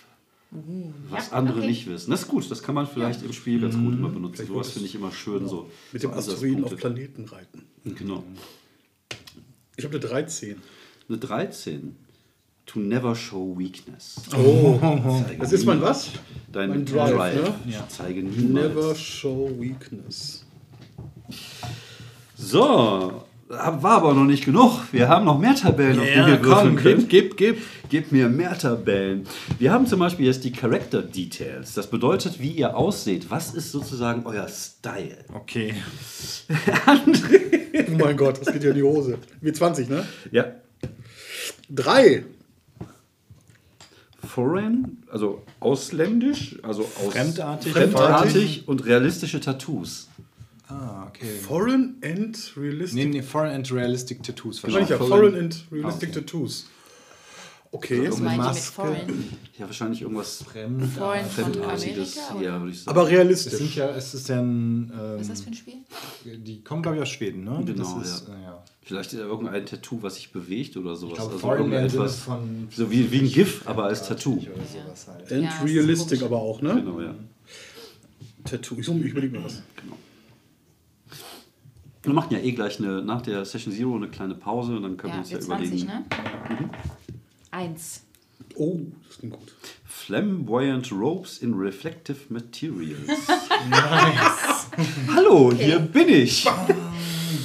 [1.09, 1.67] was Ja, andere okay.
[1.67, 2.09] nicht wissen.
[2.11, 4.35] Das ist gut, das kann man vielleicht im Spiel ganz gut immer benutzen.
[4.37, 5.69] Vielleicht Sowas finde ich immer schön so.
[5.91, 6.75] Mit so dem Asteroiden auf.
[6.75, 7.63] Planeten reiten.
[7.83, 8.23] Genau.
[9.75, 10.55] Ich habe eine 13.
[11.09, 11.95] Eine 13.
[12.65, 14.15] To never show weakness.
[14.37, 14.79] Oh,
[15.27, 16.11] Zeige das ist mein was?
[16.51, 17.11] Dein mein Drive.
[17.15, 17.55] Drive, ne?
[17.67, 17.85] Ich Ja.
[17.89, 18.69] zeige niemals.
[18.69, 20.45] Never show weakness.
[22.35, 24.81] So, war aber noch nicht genug.
[24.91, 27.07] Wir haben noch mehr Tabellen, auf die wir würfeln können.
[27.07, 27.61] gib, gib.
[27.89, 29.27] Gib mir mehr Tabellen.
[29.59, 31.73] Wir haben zum Beispiel jetzt die Character Details.
[31.75, 33.29] Das bedeutet, wie ihr ausseht.
[33.29, 35.17] Was ist sozusagen euer Style?
[35.33, 35.75] Okay.
[37.75, 39.17] Oh mein Gott, das geht ja in die Hose.
[39.41, 40.05] Wie 20, ne?
[40.31, 40.45] Ja.
[41.69, 42.23] Drei.
[44.23, 47.71] Foreign, also ausländisch, also aus Fremdartig.
[47.71, 50.07] fremdartig und realistische Tattoos.
[50.73, 51.37] Ah, okay.
[51.37, 52.95] Foreign and Realistic.
[52.95, 54.57] Nee, nee, Foreign and Realistic Tattoos.
[54.63, 56.21] Ich meine, ja, Foreign- and Realistic Ah, okay.
[56.21, 56.65] Tattoos.
[57.71, 58.07] Okay.
[58.07, 58.71] Was mit Maske.
[58.71, 59.29] Foreign?
[59.57, 62.17] Ja, wahrscheinlich irgendwas Fremdartiges.
[62.29, 62.41] Amerika?
[62.41, 62.89] Ja, würde ich sagen.
[62.97, 63.75] Aber Es sind realistisch.
[63.75, 66.37] ja, es ist ja ein, Was ist das ähm, für ein Spiel?
[66.37, 67.63] die kommen glaube ich aus Schweden, ne?
[67.65, 68.33] Genau, das ist, ja.
[68.35, 68.63] Äh, ja.
[68.83, 71.13] Vielleicht irgendein Tattoo, was sich bewegt oder sowas.
[71.13, 72.19] Ich glaube, also irgendetwas.
[72.19, 74.39] von So wie, wie ein GIF, aber als Tattoo.
[75.07, 75.31] halt.
[75.31, 76.75] And Ja, Realistic aber auch, ne?
[76.75, 77.15] Genau, ja.
[78.43, 78.75] Tattoo.
[78.77, 79.63] Ich, ich überlege mir was.
[79.81, 79.97] Genau.
[82.03, 84.97] Wir machen ja eh gleich eine, nach der Session Zero eine kleine Pause und dann
[84.97, 85.87] können wir Ja, uns ja wir 20, überlegen.
[85.87, 86.69] ne?
[87.51, 88.03] Eins.
[88.55, 89.53] Oh, das klingt gut.
[89.85, 93.07] Flamboyant Ropes in Reflective Materials.
[95.15, 96.45] Hallo, hier bin ich.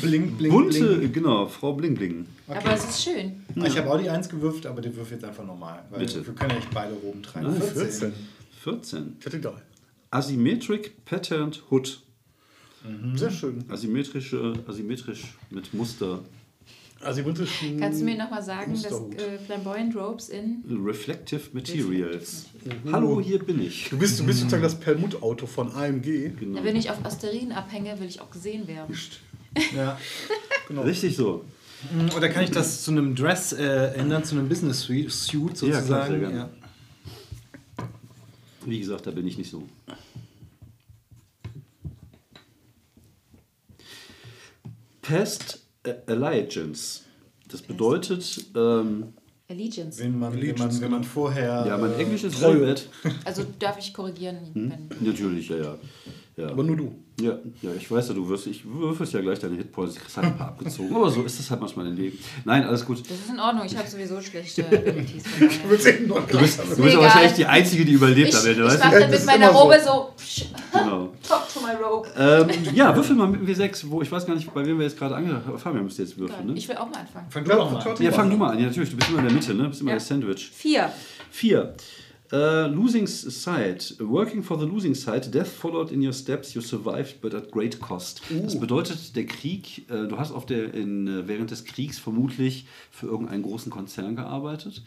[0.03, 1.15] Blink, blink, Bunte, blink.
[1.15, 2.27] genau, Frau Bling Bling.
[2.49, 3.45] Aber es ist schön.
[3.55, 5.85] Ich habe auch die 1 gewürft, aber die würfel jetzt einfach normal.
[5.91, 6.27] Weil Bitte.
[6.27, 7.47] Wir können ja nicht beide oben tragen.
[7.47, 8.13] Nein, 14.
[8.63, 9.17] 14.
[9.21, 9.53] Ich hatte drei.
[10.11, 12.01] Asymmetric Patterned Hood.
[13.15, 13.65] Sehr schön.
[13.69, 16.21] Asymmetrische, asymmetrisch mit Muster.
[17.01, 17.79] Asymmetrischen.
[17.79, 20.65] Kannst du mir nochmal sagen, dass äh, Flamboyant Robes in.
[20.85, 22.47] Reflective Materials.
[22.91, 23.89] Hallo, hier bin ich.
[23.89, 26.31] Du bist, du bist sozusagen das Perlmutt-Auto von AMG.
[26.39, 26.59] Genau.
[26.59, 28.97] Ja, wenn ich auf Asteroiden abhänge, will ich auch gesehen werden.
[29.77, 29.99] Ja.
[30.67, 30.83] Genau.
[30.83, 31.45] Richtig so.
[32.17, 35.87] Oder kann ich das zu einem Dress äh, ändern, zu einem Business Suit Ja, sozusagen?
[35.87, 36.37] klar, sehr gerne.
[36.37, 36.51] Ja.
[38.67, 39.63] Wie gesagt, da bin ich nicht so.
[45.09, 45.61] Past
[46.07, 47.01] Allegiance.
[47.51, 49.15] Das bedeutet, ähm,
[49.51, 50.03] Allegiance.
[50.03, 51.65] Wenn, man, wenn, man, wenn man vorher.
[51.67, 52.39] ja, mein äh, Englisch ist.
[52.43, 52.87] Velvet.
[53.25, 54.89] Also darf ich korrigieren, wenn.
[55.01, 55.79] Natürlich, ja, ja.
[56.37, 56.49] ja.
[56.51, 56.95] Aber nur du.
[57.21, 60.17] Ja, ja, ich weiß ja, du wirst, ich würfelst ja gleich deine Hitpoints, du kriegst
[60.19, 60.95] halt ein paar abgezogen.
[60.95, 62.17] Aber so ist es halt manchmal im Leben.
[62.45, 63.01] Nein, alles gut.
[63.01, 65.25] Das ist in Ordnung, ich habe sowieso schlechte Abilities.
[65.41, 68.43] Du bist eben noch Du bist, du bist wahrscheinlich die Einzige, die überlebt Ich, am
[68.43, 69.01] ich Ende, weißt mache du?
[69.01, 69.91] dann Das mit meiner immer so.
[69.93, 70.88] Robe so.
[71.69, 72.09] My robe.
[72.17, 74.99] Ähm, ja, würfel mal mit W6, wo ich weiß gar nicht, bei wem wir jetzt
[74.99, 75.59] gerade angefangen haben.
[75.59, 76.53] Fabian müsste jetzt würfeln, ne?
[76.55, 77.27] Ich will auch mal anfangen.
[77.31, 78.03] Fang du Ja, doch mal an.
[78.03, 78.59] Ja, fang du mal an.
[78.59, 79.63] Ja, natürlich, du bist immer in der Mitte, ne?
[79.65, 79.97] Du bist immer Ja.
[79.97, 80.51] das Sandwich.
[80.55, 80.91] Vier.
[81.31, 81.75] Vier.
[82.31, 83.79] Äh, losing side.
[84.01, 85.31] Working for the losing side.
[85.31, 86.53] Death followed in your steps.
[86.53, 88.21] You survived, but at great cost.
[88.43, 92.67] Das bedeutet, der Krieg, äh, du hast auf der, in, äh, während des Kriegs vermutlich
[92.91, 94.83] für irgendeinen großen Konzern gearbeitet.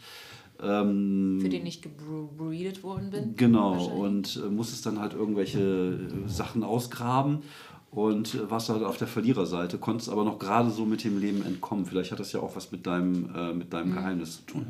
[0.62, 3.36] Ähm, Für den ich gebreedet worden bin.
[3.36, 7.38] Genau, und äh, musstest dann halt irgendwelche äh, Sachen ausgraben
[7.90, 11.44] und äh, warst halt auf der Verliererseite, konntest aber noch gerade so mit dem Leben
[11.44, 11.84] entkommen.
[11.84, 13.70] Vielleicht hat das ja auch was mit deinem, äh, mit Mhm.
[13.70, 14.66] deinem Geheimnis zu tun.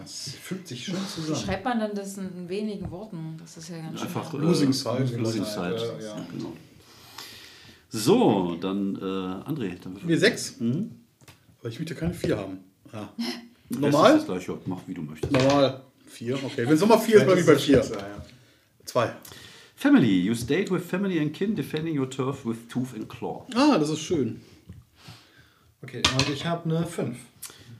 [0.00, 1.36] Das fügt sich schön Wie zusammen.
[1.44, 3.36] schreibt man dann das in wenigen Worten?
[3.38, 4.08] Das ist ja ganz schön.
[4.08, 5.04] Einfach äh, Losing Side.
[5.18, 5.94] Losing Side, Side.
[6.00, 6.26] ja, ja.
[6.36, 6.52] Genau.
[7.90, 8.98] So, dann äh,
[9.48, 9.76] André.
[9.82, 10.58] Dann Wir sechs.
[10.60, 10.90] Mhm.
[11.60, 12.58] Aber ich möchte keine vier haben.
[13.70, 13.80] Ja.
[13.80, 14.16] Das Normal?
[14.18, 15.32] ist gleich, ja, mach wie du möchtest.
[15.32, 15.82] Normal.
[16.06, 16.36] Vier.
[16.36, 16.64] Okay.
[16.66, 17.78] Wenn es nochmal vier ist, bleibe ich bei vier.
[17.78, 18.24] Ja.
[18.84, 19.12] Zwei.
[19.74, 20.20] Family.
[20.20, 23.46] You stayed with family and kin, defending your turf with tooth and claw.
[23.54, 24.40] Ah, das ist schön.
[25.82, 27.16] Okay, und ich habe eine 5.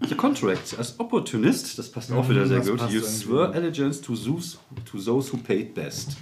[0.02, 2.90] Your contract as opportunist, das passt auch wieder sehr das gut.
[2.90, 4.58] You swear allegiance to those,
[4.90, 6.16] to those who paid best.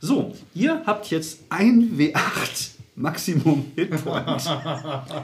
[0.00, 4.26] So, ihr habt jetzt ein W8 Maximum Hitpoint.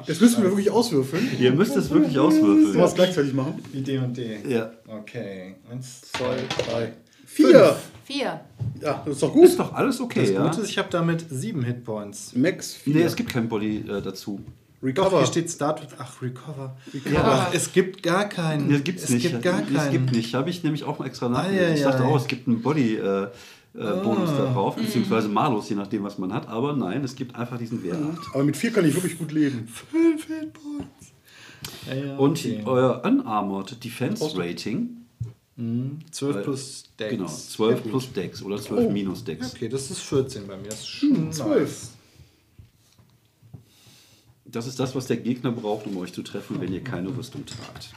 [0.06, 1.28] Jetzt müssen wir wirklich auswürfeln.
[1.40, 2.80] ihr müsst es wirklich Sollen wir auswürfeln.
[2.84, 3.60] es gleichzeitig machen?
[3.72, 4.38] Die D und D.
[4.48, 4.70] Ja.
[4.86, 5.56] Okay.
[5.70, 6.36] Eins, Zwei,
[6.70, 6.92] drei,
[7.26, 7.76] vier.
[8.04, 8.40] Vier.
[8.80, 9.44] Ja, das ist doch gut.
[9.44, 10.46] Ist doch alles okay, Das ja?
[10.46, 12.34] Gute ist, ich habe damit 7 Hitpoints.
[12.36, 12.94] Max vier.
[12.96, 14.40] Nee, es gibt kein Body äh, dazu.
[14.82, 15.18] Doch, Recover.
[15.18, 15.88] hier steht Start with.
[15.98, 16.76] Ach, Recover.
[17.10, 17.46] Ja.
[17.48, 18.68] Ach, es gibt gar keinen.
[18.68, 19.22] Nee, gibt's es nicht.
[19.22, 19.74] gibt gar keinen.
[19.74, 20.34] Es gibt nicht.
[20.34, 21.76] Habe ich nämlich auch mal extra nachgedacht.
[21.76, 23.28] Ich dachte auch, es gibt einen Body äh,
[23.74, 24.38] äh, Bonus Ah.
[24.38, 26.48] da drauf, beziehungsweise Malus, je nachdem, was man hat.
[26.48, 28.16] Aber nein, es gibt einfach diesen W8.
[28.32, 29.66] Aber mit vier kann ich wirklich gut leben.
[29.66, 31.12] Fünf Hitpoints.
[31.88, 32.62] Ja, ja, Und okay.
[32.64, 34.90] euer Unarmored Defense Rating
[35.56, 37.10] 12 Weil- plus Dex.
[37.10, 38.90] Genau, 12 plus Dex oder 12 Oh.
[38.90, 39.54] minus Dex.
[39.54, 40.68] Okay, das ist 14 bei mir.
[40.68, 41.88] Das ist schon Zwölf.
[44.46, 47.44] Das ist das, was der Gegner braucht, um euch zu treffen, wenn ihr keine Rüstung
[47.46, 47.90] tragt.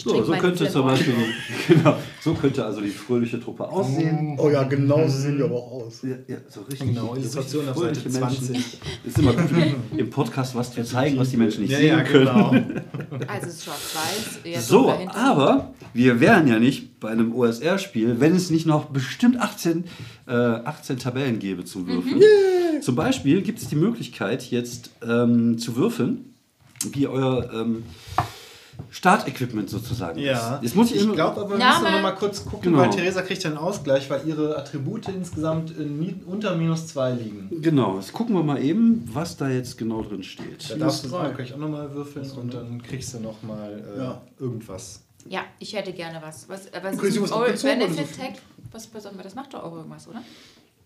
[0.00, 0.86] Ich So, so könnte zum.
[0.86, 1.12] Beispiel,
[1.68, 4.34] genau, so könnte also die fröhliche Truppe aussehen.
[4.38, 6.00] Oh ja, genau so sehen die aber auch aus.
[6.02, 6.88] Ja, ja, so richtig.
[6.88, 8.44] Genau, Illustration auf Seite fröhliche Menschen.
[8.46, 8.80] 20.
[9.04, 9.50] Ist immer gut,
[9.96, 12.26] im Podcast was zu zeigen, was die Menschen nicht Ja, sehen ja, können.
[12.26, 12.50] genau.
[13.28, 14.68] Also es ist schwarz-weiß.
[14.68, 19.84] So, aber wir wären ja nicht bei einem OSR-Spiel, wenn es nicht noch bestimmt 18,
[20.26, 22.22] äh, 18 Tabellen gäbe zum Würfeln.
[22.80, 26.32] Zum Beispiel gibt es die Möglichkeit, jetzt ähm, zu würfeln,
[26.92, 27.82] wie euer ähm,
[28.90, 30.62] Startequipment sozusagen Ja, ist.
[30.64, 31.80] Jetzt muss ich, ich glaube aber, wir Name.
[31.80, 32.82] müssen noch mal kurz gucken, Genau.
[32.82, 37.48] weil Theresa kriegt ja einen Ausgleich, weil ihre Attribute insgesamt in, unter minus 2 liegen.
[37.62, 40.70] Genau, jetzt gucken wir mal eben, was da jetzt genau drin steht.
[40.70, 44.22] Da darfst du gleich auch nochmal würfeln und dann kriegst du nochmal äh, Ja.
[44.38, 45.02] irgendwas.
[45.28, 46.48] Ja, ich hätte gerne was.
[46.48, 48.16] was aber es kriegst ist was so Benefit?
[48.16, 48.32] Tag.
[48.72, 50.22] Was, was, aber das macht doch auch irgendwas, oder?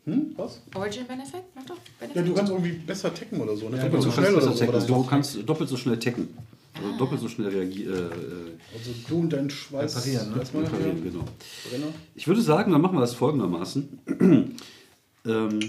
[0.06, 0.32] Hm?
[0.36, 0.60] Was?
[0.74, 1.42] Origin Benefit?
[1.54, 2.16] Macht doch Benefit?
[2.16, 3.68] Ja, du kannst irgendwie besser tacken oder so.
[3.68, 3.76] Ne?
[3.78, 4.86] Ja, Doppelt so schnell oder so.
[4.94, 6.28] du kannst doppelt so schnell tacken.
[6.76, 7.94] Also doppelt so schnell reagieren.
[7.94, 9.96] Äh, äh, Also du und dein Schweiß.
[9.96, 10.40] Reparieren, ne?
[10.40, 11.24] Reparieren, genau.
[11.70, 11.86] Brenner.
[12.14, 14.00] Ich würde sagen, dann machen wir das folgendermaßen.
[15.26, 15.60] ähm,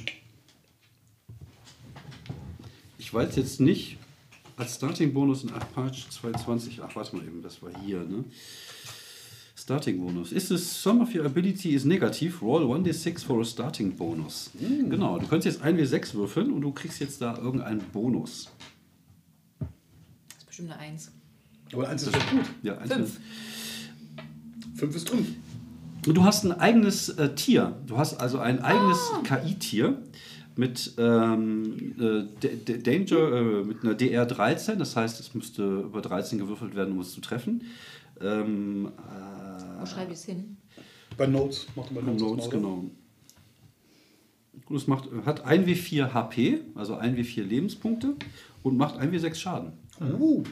[2.98, 3.98] ich weiß jetzt nicht,
[4.58, 8.24] als Starting-Bonus in Apache 220, ach, warte mal eben, das war hier, ne?
[9.56, 10.32] Starting-Bonus.
[10.32, 14.52] Ist es, some of your ability is negative, roll 1d6 for a Starting-Bonus.
[14.60, 18.52] Genau, du könntest jetzt 1w6 würfeln und du kriegst jetzt da irgendeinen Bonus.
[20.56, 21.12] Ist bestimmt eine Eins.
[21.74, 22.46] Aber eins ist doch gut.
[22.64, 23.20] Ja, eins Fünf.
[24.76, 25.28] Fünf ist fünf.
[26.04, 27.76] Du hast ein eigenes äh, Tier.
[27.86, 30.02] Du hast also ein eigenes KI-Tier
[30.56, 34.76] mit ähm, äh, Danger, äh, mit einer DR13.
[34.76, 37.64] Das heißt, es müsste über 13 gewürfelt werden, um es zu treffen.
[38.22, 38.94] Ähm,
[39.78, 40.56] Wo schreibe ich es hin?
[41.18, 41.68] Bei Notes.
[41.76, 42.58] Macht bei äh, Notes, Notes, oder?
[42.58, 42.86] genau.
[44.68, 48.16] Gut, es macht, hat 1W4 HP, also 1W4 Lebenspunkte
[48.64, 49.74] und macht 1W6 Schaden.
[50.02, 50.44] Uh,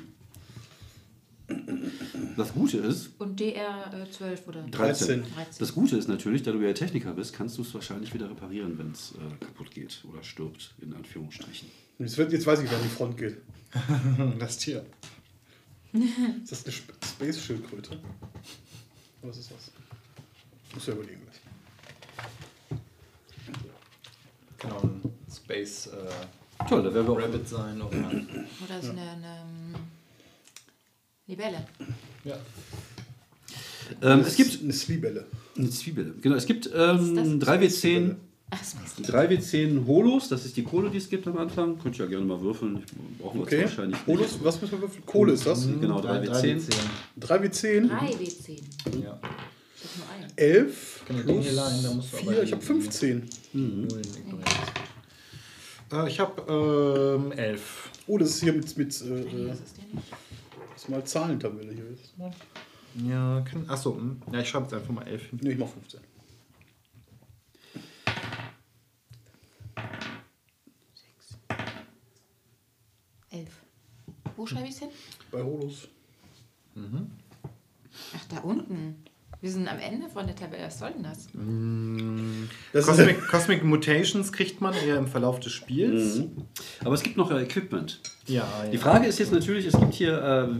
[2.37, 5.23] Das Gute ist, Und DR äh, 12 oder 13.
[5.35, 5.59] 13.
[5.59, 8.77] Das Gute ist natürlich, da du ja Techniker bist, kannst du es wahrscheinlich wieder reparieren,
[8.77, 11.67] wenn es äh, kaputt geht oder stirbt, in Anführungsstrichen.
[11.99, 13.37] jetzt, wird, jetzt weiß ich, wer an die Front geht.
[14.39, 14.85] Das Tier.
[15.93, 17.91] Ist das eine Sp- Space-Schildkröte?
[19.21, 19.71] Oder was ist das?
[20.73, 22.79] Muss ja überlegen gleich.
[24.57, 25.01] Genau, ein
[25.31, 26.09] Space äh,
[26.69, 27.97] Toll, da wären wir auch Rabbit sein oder.
[27.97, 29.75] Oder ist eine, eine ähm,
[31.27, 31.65] Libelle.
[32.23, 32.35] ja.
[34.01, 35.25] Ähm, es gibt eine Zwiebelle.
[35.57, 36.15] eine Zwiebel.
[36.21, 38.15] Genau, es gibt ähm, Was ist 3W10,
[38.49, 41.77] Ach, Space 3W10 Holos, das ist die Kohle, die es gibt am Anfang.
[41.79, 42.81] Könnt ihr ja gerne mal würfeln.
[42.85, 43.63] Ich brauche Okay.
[43.63, 43.97] wahrscheinlich.
[43.97, 44.07] nicht.
[44.07, 45.05] Holus, was müssen wir würfeln?
[45.05, 45.67] Kohle ist das?
[45.67, 46.61] Genau, 3W10.
[47.17, 48.61] 3 wie 10, 3 W10.
[49.03, 49.19] Ja.
[49.75, 50.31] Ich hab nur einen.
[50.37, 53.29] 11 Kann ich plus den hier leihen, da musst du aber 4, ich habe 15.
[53.53, 54.43] Nullen ignorieren.
[55.93, 56.41] Äh, ich habe
[57.21, 57.91] ähm, 11.
[58.07, 60.11] Oh, das ist hier mit, mit Nee, äh, das ist nicht.
[60.73, 61.89] das ist mal Zahlentabelle hier.
[61.91, 62.31] Ist mal.
[62.95, 64.21] Ja, kann, achso, hm.
[64.31, 65.39] ja, ich schreibe jetzt einfach mal 11 hin.
[65.41, 65.99] Nee, ich mach 15.
[70.93, 71.37] Sechs.
[73.29, 73.63] Elf.
[74.35, 74.89] Wo schreibe ich es hin?
[75.31, 75.87] Bei Holus.
[78.15, 79.03] Ach, da unten.
[79.43, 80.63] Wir sind am Ende von der Tabelle.
[80.67, 81.27] Was soll denn das?
[82.71, 86.21] Das Cosmic, Cosmic Mutations kriegt man eher im Verlauf des Spiels.
[86.85, 87.99] Aber es gibt noch äh, Equipment.
[88.25, 88.81] Ja, Die ja.
[88.81, 90.13] Frage ist jetzt natürlich, es gibt hier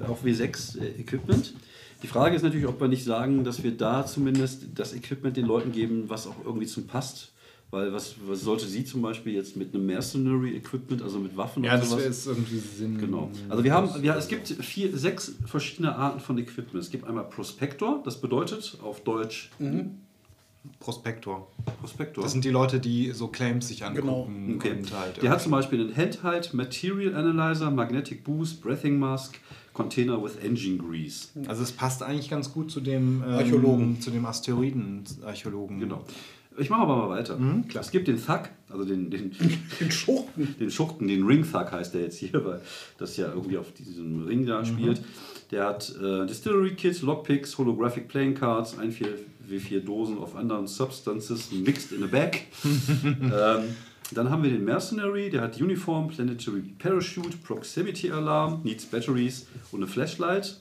[0.04, 1.54] äh, auch W6 äh, Equipment.
[2.02, 5.46] Die Frage ist natürlich, ob wir nicht sagen, dass wir da zumindest das Equipment den
[5.46, 7.32] Leuten geben, was auch irgendwie zum passt.
[7.74, 11.64] Weil was, was sollte sie zum Beispiel jetzt mit einem Mercenary Equipment, also mit Waffen
[11.64, 12.06] ja, und das sowas?
[12.06, 13.00] ist irgendwie Sinn.
[13.00, 13.32] Genau.
[13.50, 16.76] Also wir haben, wir, es gibt vier, sechs verschiedene Arten von Equipment.
[16.84, 19.50] Es gibt einmal Prospector, das bedeutet auf Deutsch
[20.80, 21.48] Prospektor.
[21.82, 22.24] Prospector.
[22.24, 24.54] Das sind die Leute, die so Claims sich angucken.
[24.58, 24.74] Okay.
[24.74, 29.40] Und halt Der hat zum Beispiel einen Handheld, Material Analyzer, Magnetic Boost, Breathing Mask,
[29.74, 31.30] Container with Engine Grease.
[31.48, 34.00] Also es passt eigentlich ganz gut zu dem ähm, Archäologen.
[34.00, 35.80] zu dem Asteroiden-Archäologen.
[35.80, 36.06] Genau.
[36.58, 37.38] Ich mache aber mal weiter.
[37.38, 37.84] Mhm, klar.
[37.84, 39.32] Es gibt den Thug, also den, den,
[39.80, 40.56] Den Schurken.
[40.60, 42.62] den Schurken, den Ring Thug heißt der jetzt hier, weil
[42.98, 44.46] das ja irgendwie auf diesem Ring Mhm.
[44.48, 45.02] da spielt.
[45.52, 51.52] Der hat äh, Distillery Kit, Lockpicks, Holographic Playing Cards, ein 4W4 Dosen of anderen Substances
[51.52, 52.42] mixed in a bag.
[53.04, 53.76] ähm,
[54.12, 59.82] dann haben wir den Mercenary, der hat Uniform, Planetary Parachute, Proximity Alarm, Needs Batteries und
[59.82, 60.60] eine Flashlight.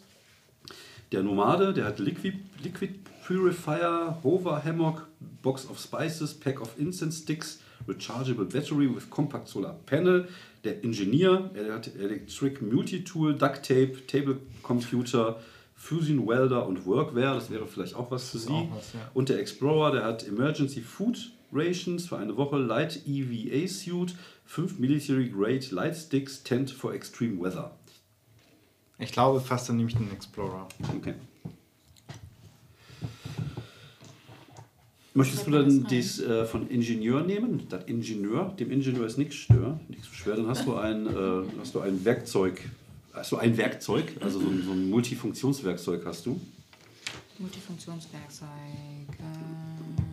[1.10, 2.94] Der Nomade, der hat Liquid, Liquid
[3.26, 5.06] Purifier, Hover Hammock,
[5.42, 10.28] Box of Spices, Pack of Incense Sticks, Rechargeable Battery with Compact Solar Panel.
[10.64, 15.40] Der Ingenieur, er hat Electric Multitool, Duct Tape, Table Computer,
[15.74, 18.68] Fusion Welder und Workwear, das wäre vielleicht auch was für Sie.
[18.72, 19.00] was, ja.
[19.14, 24.14] Und der Explorer, der hat Emergency Food Rations für eine Woche, Light EVA Suit,
[24.46, 27.72] 5 Military Grade Light Sticks, Tent for Extreme Weather.
[28.98, 30.68] Ich glaube fast, dann nehme ich den Explorer.
[30.96, 31.14] Okay.
[35.14, 37.62] Möchtest du dann das dies äh, von Ingenieur nehmen?
[37.68, 40.36] Das Ingenieur, dem Ingenieur ist nichts stör, nichts so schwer.
[40.36, 41.10] Dann hast du ein, äh,
[41.60, 42.62] hast du ein Werkzeug,
[43.12, 46.40] hast du ein Werkzeug, also so ein, so ein Multifunktionswerkzeug hast du.
[47.38, 48.48] Multifunktionswerkzeug.
[49.18, 49.22] Äh,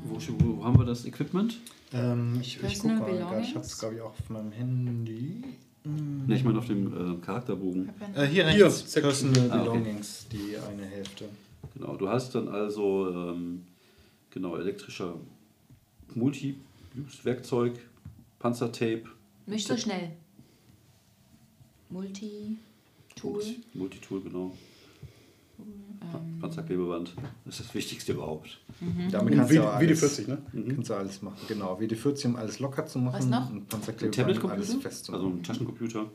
[0.05, 0.17] Wo,
[0.57, 1.59] wo haben wir das Equipment?
[1.93, 5.43] Ähm, ich ich gucke mal, ich habe es glaube ich auch auf meinem Handy.
[5.85, 7.89] Ne, ich meine auf dem äh, Charakterbogen.
[8.15, 9.31] Äh, hier Hier, rechts, Section.
[9.31, 9.79] Personal Ah, okay.
[9.79, 11.25] Belongings, die eine Hälfte.
[11.73, 13.63] Genau, du hast dann also ähm,
[14.31, 15.15] genau elektrischer
[16.15, 17.79] Multi-Werkzeug,
[18.39, 19.03] Panzertape,
[19.45, 20.11] nicht so schnell.
[21.89, 23.43] Multi-Tool.
[23.73, 24.55] Multitool, genau.
[25.59, 27.13] Ähm, Panzerklebeband.
[27.45, 28.59] Das ist das Wichtigste überhaupt.
[29.11, 30.37] Damit Und kannst du ja WD alles, 40, ne?
[30.75, 31.37] kannst du alles machen.
[31.47, 33.17] Genau, WD-40, um alles locker zu machen.
[33.17, 33.49] Was noch?
[33.49, 34.81] Und Ein Panzerkleber, um alles Tablet-Computer?
[34.81, 36.05] fest zu Also ein Taschencomputer.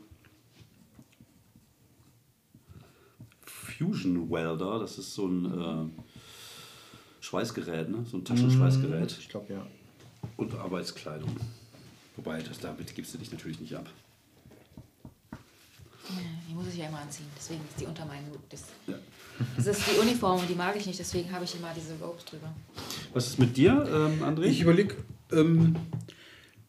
[3.45, 5.85] Fusion Welder, das ist so ein äh,
[7.25, 8.05] Schweißgerät, ne?
[8.09, 9.17] so ein Taschenschweißgerät.
[9.19, 9.65] Ich glaube, ja.
[10.37, 11.35] Und Arbeitskleidung.
[12.15, 13.89] Wobei, das, damit gibst du dich natürlich nicht ab.
[16.47, 17.25] die muss ich ja immer anziehen.
[17.35, 18.27] Deswegen ist die unter meinen.
[18.49, 18.95] Das, Ja.
[19.57, 20.99] das ist die Uniform und die mag ich nicht.
[20.99, 22.53] Deswegen habe ich immer diese Robes drüber.
[23.13, 24.43] Was ist mit dir, ähm, André?
[24.45, 24.95] Ich überlege,
[25.31, 25.75] ähm,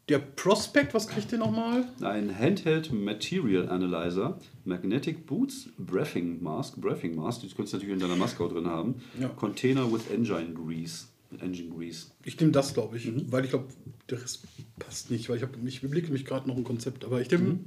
[0.08, 1.88] der Prospect, was kriegt der nochmal?
[2.00, 8.00] Ein Handheld Material Analyzer, Magnetic Boots, Breathing Mask, Breathing Mask, die könntest du natürlich in
[8.00, 9.02] deiner Maske auch drin haben.
[9.20, 9.28] Ja.
[9.28, 11.06] Container with Engine Grease.
[11.30, 12.06] Mit Engine Grease.
[12.24, 13.66] Ich nehme das, glaube ich, weil ich glaube,
[14.08, 14.46] der Rest
[14.78, 17.58] passt nicht, weil ich, hab, ich überlege mich gerade noch ein Konzept, aber ich nehme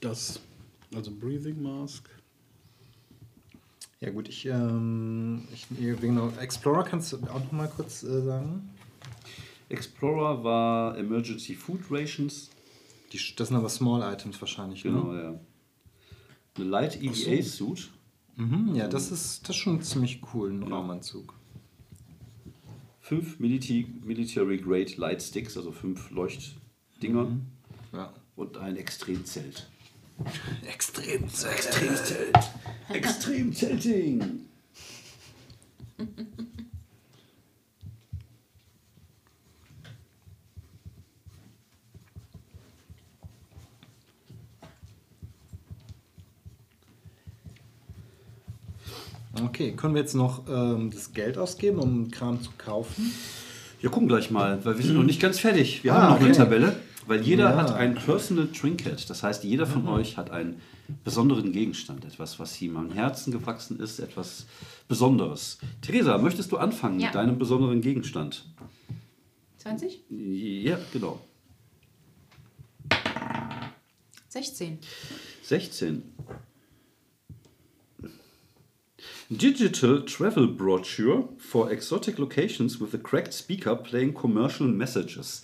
[0.00, 0.40] das.
[0.94, 2.08] Also Breathing Mask.
[4.00, 5.66] Ja gut, ich, ähm, ich
[6.00, 8.70] genau, Explorer kannst du auch noch mal kurz äh, sagen?
[9.68, 12.50] Explorer war Emergency Food Rations.
[13.12, 15.22] Die, das sind aber Small Items wahrscheinlich, Genau, ne?
[15.22, 15.40] ja.
[16.56, 17.90] Eine Light EVA Suit.
[18.36, 21.34] Mhm, ja, das ist, das ist schon ziemlich cool, ein Raumanzug.
[23.00, 27.38] Fünf Militi Military Grade Light Sticks, also fünf Leuchtdinger.
[27.92, 28.12] Ja.
[28.36, 29.68] Und ein Extremzelt.
[30.66, 31.24] Extrem.
[31.24, 32.50] Extremzelt.
[32.90, 34.40] Extremzelting.
[49.44, 53.12] Okay, können wir jetzt noch ähm, das Geld ausgeben, um Kram zu kaufen?
[53.80, 55.84] Wir gucken gleich mal, weil wir sind noch nicht ganz fertig.
[55.84, 56.36] Wir Ah, haben noch eine okay.
[56.36, 57.56] Tabelle, weil jeder Ja.
[57.56, 59.08] hat ein Personal Trinket.
[59.08, 60.60] Das heißt, jeder von euch hat einen
[61.04, 64.46] besonderen Gegenstand, etwas, was ihm am Herzen gewachsen ist, etwas
[64.88, 65.58] Besonderes.
[65.82, 67.06] Theresa, möchtest du anfangen Ja.
[67.06, 68.44] mit deinem besonderen Gegenstand?
[69.58, 70.00] 20?
[70.10, 71.20] Ja, genau.
[74.28, 74.78] 16.
[75.42, 76.02] 16.
[79.30, 85.42] Digital Travel Brochure for Exotic Locations with a cracked speaker playing commercial messages.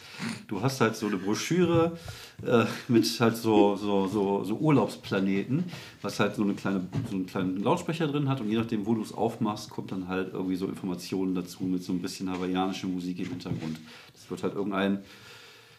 [0.49, 1.99] Du hast halt so eine Broschüre
[2.47, 5.65] äh, mit halt so, so, so, so Urlaubsplaneten,
[6.01, 8.95] was halt so, eine kleine, so einen kleinen Lautsprecher drin hat und je nachdem, wo
[8.95, 12.87] du es aufmachst, kommt dann halt irgendwie so Informationen dazu mit so ein bisschen hawaiianischer
[12.87, 13.79] Musik im Hintergrund.
[14.15, 15.05] Das wird halt irgendein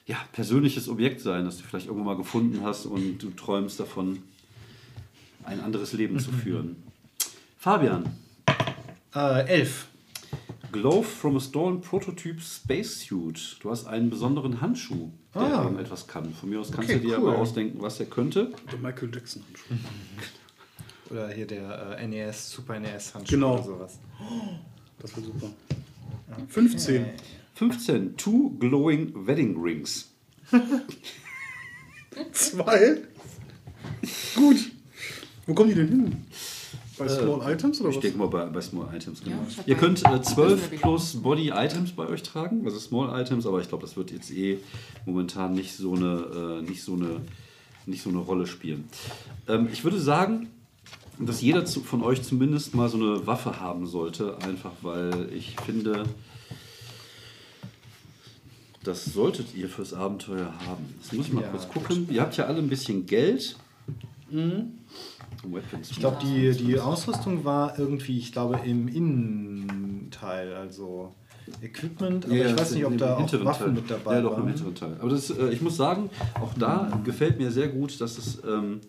[0.05, 4.19] ja, persönliches Objekt sein, das du vielleicht irgendwann mal gefunden hast und du träumst davon,
[5.43, 6.84] ein anderes Leben zu führen.
[7.69, 8.06] Fabian,
[9.15, 9.88] Äh, elf.
[10.71, 13.58] Glove from a stolen prototype spacesuit.
[13.60, 15.63] Du hast einen besonderen Handschuh, der Ah.
[15.63, 16.32] irgendetwas kann.
[16.36, 17.30] Von mir aus kannst Okay, du dir cool.
[17.32, 18.51] aber ausdenken, was er könnte.
[18.71, 19.43] Der Michael Jackson.
[21.10, 23.54] Oder hier der äh, NES, Super NES Handschuh Genau.
[23.56, 23.99] oder sowas.
[24.99, 25.49] Das wäre super.
[26.49, 27.06] 15.
[27.56, 28.15] 15.
[28.15, 30.12] Two glowing wedding rings.
[32.32, 33.01] Zwei.
[34.36, 34.71] Gut.
[35.47, 36.25] Wo kommen die denn hin?
[36.97, 38.01] Bei Small Items oder Ich was?
[38.01, 39.36] denke mal bei, bei Small Items, genau.
[39.38, 43.19] Ja, ich Ihr könnt äh, 12 Personal plus Body Items bei euch tragen, also Small
[43.21, 44.60] Items, aber ich glaube, das wird jetzt eh
[45.05, 47.22] momentan nicht so eine, äh, nicht so eine,
[47.86, 48.86] nicht so eine Rolle spielen.
[49.47, 50.47] Ähm, ich würde sagen,
[51.19, 55.55] dass jeder zu, von euch zumindest mal so eine Waffe haben sollte, einfach weil ich
[55.65, 56.03] finde,
[58.84, 60.93] das solltet ihr fürs Abenteuer haben.
[61.01, 62.07] Das muss ich mal Ja, kurz gucken.
[62.11, 63.57] Ihr habt ja alle ein bisschen Geld.
[64.30, 64.72] Weapons.
[65.89, 71.13] Ich glaube, die, die Ausrüstung war irgendwie, ich glaube, im Innenteil, also
[71.61, 73.73] Equipment, aber Ja, ich weiß nicht, im ob da auch Waffen Teil.
[73.73, 74.47] mit dabei Ja, doch, im waren.
[74.47, 74.97] hinteren Teil.
[74.99, 76.09] Aber das, äh, ich muss sagen,
[76.41, 78.81] auch da gefällt mir sehr gut, dass es, ähm,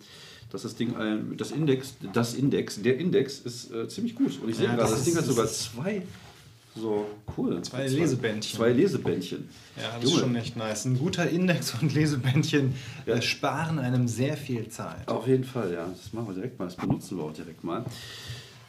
[0.50, 4.38] dass das Ding ein, das Index, das Index, der Index ist äh, ziemlich gut.
[4.42, 6.02] Und ich sehe Ja, gerade, das das Ding hat sogar zwei,
[6.76, 7.06] so
[7.36, 7.60] cool.
[7.62, 8.56] Zwei Lesebändchen.
[8.58, 9.48] Zwei Lesebändchen.
[9.76, 10.22] Ja, das ist Junge.
[10.22, 10.84] schon echt nice.
[10.84, 12.74] Ein guter Index und Lesebändchen
[13.06, 13.20] Ja.
[13.22, 15.08] sparen einem sehr viel Zeit.
[15.08, 15.86] Auf jeden Fall, ja.
[15.88, 16.66] Das machen wir direkt mal.
[16.66, 17.84] Das benutzen wir auch direkt mal.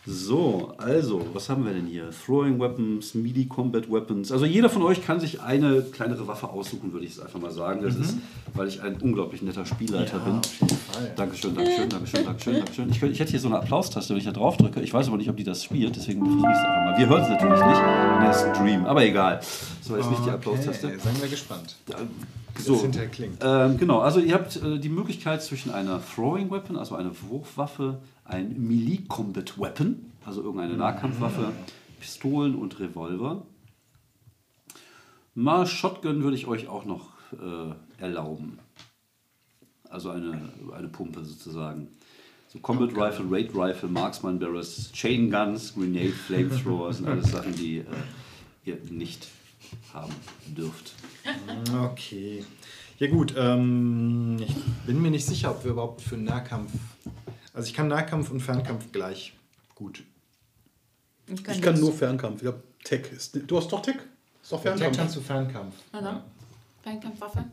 [0.09, 2.09] So, also, was haben wir denn hier?
[2.25, 4.31] Throwing Weapons, Melee Combat Weapons.
[4.31, 7.51] Also jeder von euch kann sich eine kleinere Waffe aussuchen, würde ich es einfach mal
[7.51, 7.81] sagen.
[7.83, 8.15] Das ist,
[8.53, 10.33] weil ich ein unglaublich netter Spielleiter Ja, bin.
[10.37, 11.11] auf jeden Fall.
[11.17, 12.89] Dankeschön, Dankeschön, Dankeschön, Dankeschön, Dankeschön.
[12.89, 14.79] Ich, könnte- ich hätte hier so eine Applaustaste, wenn ich da drauf drücke.
[14.79, 16.97] Ich weiß aber nicht, ob die das spielt, deswegen versuche ich es einfach mal.
[16.97, 17.81] Wir hören es natürlich nicht.
[18.21, 19.41] Der Stream, aber egal.
[19.81, 20.87] So, jetzt nicht die Applaustaste.
[20.87, 21.75] Okay, seien wir gespannt.
[21.85, 21.93] Wie
[22.59, 22.73] So.
[22.73, 23.37] das hinterher klingt.
[23.41, 27.99] Ähm, genau, also ihr habt äh, die Möglichkeit zwischen einer Throwing Weapon, also einer Wurfwaffe,
[28.25, 31.51] ein Melee Combat Weapon, also irgendeine Nahkampfwaffe,
[31.99, 33.43] Pistolen und Revolver.
[35.35, 38.59] Mal Shotgun würde ich euch auch noch äh, erlauben.
[39.89, 41.89] Also eine, eine Pumpe sozusagen.
[42.49, 47.79] So Combat Rifle, Raid Rifle, Marksman Barrels, Chain Guns, Grenade, Flamethrower sind alles Sachen, die
[47.79, 47.83] äh,
[48.65, 49.27] ihr nicht
[49.93, 50.13] haben
[50.47, 50.93] dürft.
[51.91, 52.45] Okay.
[52.99, 54.55] Ja gut, ähm, ich
[54.85, 56.71] bin mir nicht sicher, ob wir überhaupt für Nahkampf...
[57.53, 59.33] Also ich kann Nahkampf und Fernkampf gleich
[59.75, 60.03] gut.
[61.27, 62.41] Ich kann, Ich kann nur Fernkampf.
[62.41, 63.11] Ich hab Tech.
[63.11, 63.95] Ist- Du hast doch Tech?
[64.41, 64.97] Ist doch Tech Fernkampf.
[64.97, 65.75] kannst du Fernkampf.
[65.91, 66.21] Na dann.
[66.83, 67.43] Fernkampfwaffe.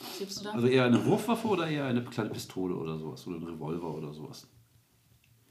[0.00, 0.52] Was gibst du da?
[0.52, 4.12] Also eher eine Wurfwaffe oder eher eine kleine Pistole oder sowas oder ein Revolver oder
[4.12, 4.46] sowas?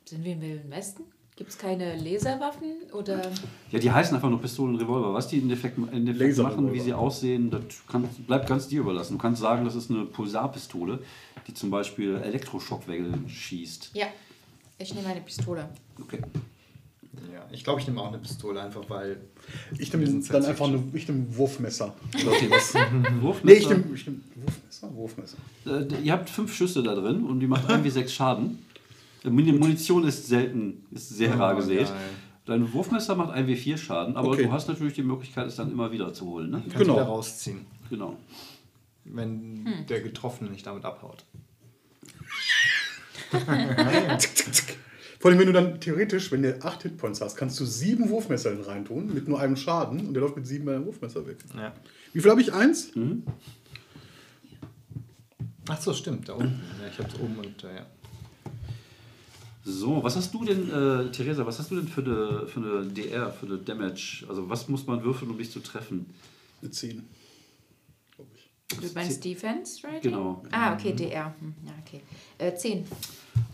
[0.05, 1.03] Sind wir im Wilden Westen?
[1.37, 2.71] Gibt es keine Laserwaffen?
[2.93, 3.21] Oder
[3.69, 5.13] Ja, die heißen einfach nur Pistolen und Revolver.
[5.13, 6.61] Was die in Effekt, in Effekt Laserrevolver.
[6.61, 9.13] machen, wie sie aussehen, das kann, bleibt ganz dir überlassen.
[9.13, 10.99] Du kannst sagen, das ist eine Pulsarpistole,
[11.47, 13.91] die zum Beispiel Elektroschockwellen schießt.
[13.95, 14.07] Ja,
[14.77, 15.67] ich nehme eine Pistole.
[16.01, 16.21] Okay.
[17.33, 19.17] Ja, ich glaube, ich nehme auch eine Pistole, einfach weil...
[19.77, 21.93] Ich nehme dann einfach eine, ich nehm ein Wurfmesser.
[22.13, 22.73] okay was?
[23.21, 23.43] Wurfmesser?
[23.43, 24.95] Nee, ich nehme ich nehm Wurfmesser.
[24.95, 25.37] Wurfmesser.
[25.65, 28.59] Äh, ihr habt fünf Schüsse da drin und die machen irgendwie sechs Schaden.
[29.25, 31.87] Äh, Muni- Munition ist selten, ist sehr Oh, rar gesät.
[31.87, 31.95] geil.
[32.45, 34.43] Dein Wurfmesser macht 1W4 Schaden, aber Okay.
[34.43, 36.51] du hast natürlich die Möglichkeit, es dann immer wieder zu holen.
[36.51, 36.59] Ne?
[36.61, 36.93] Kannst Genau.
[36.93, 38.17] wieder rausziehen, Genau.
[39.03, 41.25] wenn der Getroffene nicht damit abhaut.
[45.19, 48.51] Vor allem, wenn du dann theoretisch, wenn du 8 Hitpoints hast, kannst du sieben Wurfmesser
[48.51, 51.37] in reintun mit nur einem Schaden und der läuft mit sieben Wurfmesser weg.
[51.55, 51.73] Ja.
[52.13, 52.53] Wie viel habe ich?
[52.53, 52.91] Eins?
[55.67, 56.61] Ach so, stimmt, da unten.
[56.79, 57.85] Ja, ich habe es oben und äh, ja.
[59.67, 62.85] So, was hast du denn, äh, Theresa, was hast du denn für eine, für eine
[62.85, 64.23] DR, für eine Damage?
[64.29, 66.05] Also was muss man würfeln, um dich zu treffen?
[66.61, 67.03] Eine 10.
[68.15, 68.51] Glaube ich.
[68.77, 70.01] Du meinst Defense Rating?
[70.11, 70.43] Genau.
[70.51, 71.33] Ah, okay, DR.
[71.39, 72.01] Hm, Ja, okay.
[72.37, 72.85] Äh, 10.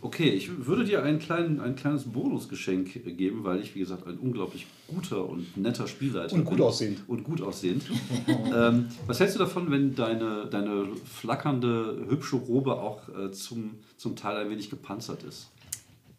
[0.02, 4.18] Okay, ich würde dir einen kleinen, ein kleines Bonusgeschenk geben, weil ich, wie gesagt, ein
[4.18, 6.66] unglaublich guter und netter Spielleiter Und gut bin.
[6.66, 7.00] aussehend.
[7.08, 7.84] Und gut aussehend.
[8.54, 14.18] ähm, was hältst du davon, wenn deine, deine flackernde, hübsche Robe auch äh, zum, zum
[14.18, 15.50] Teil ein wenig gepanzert ist?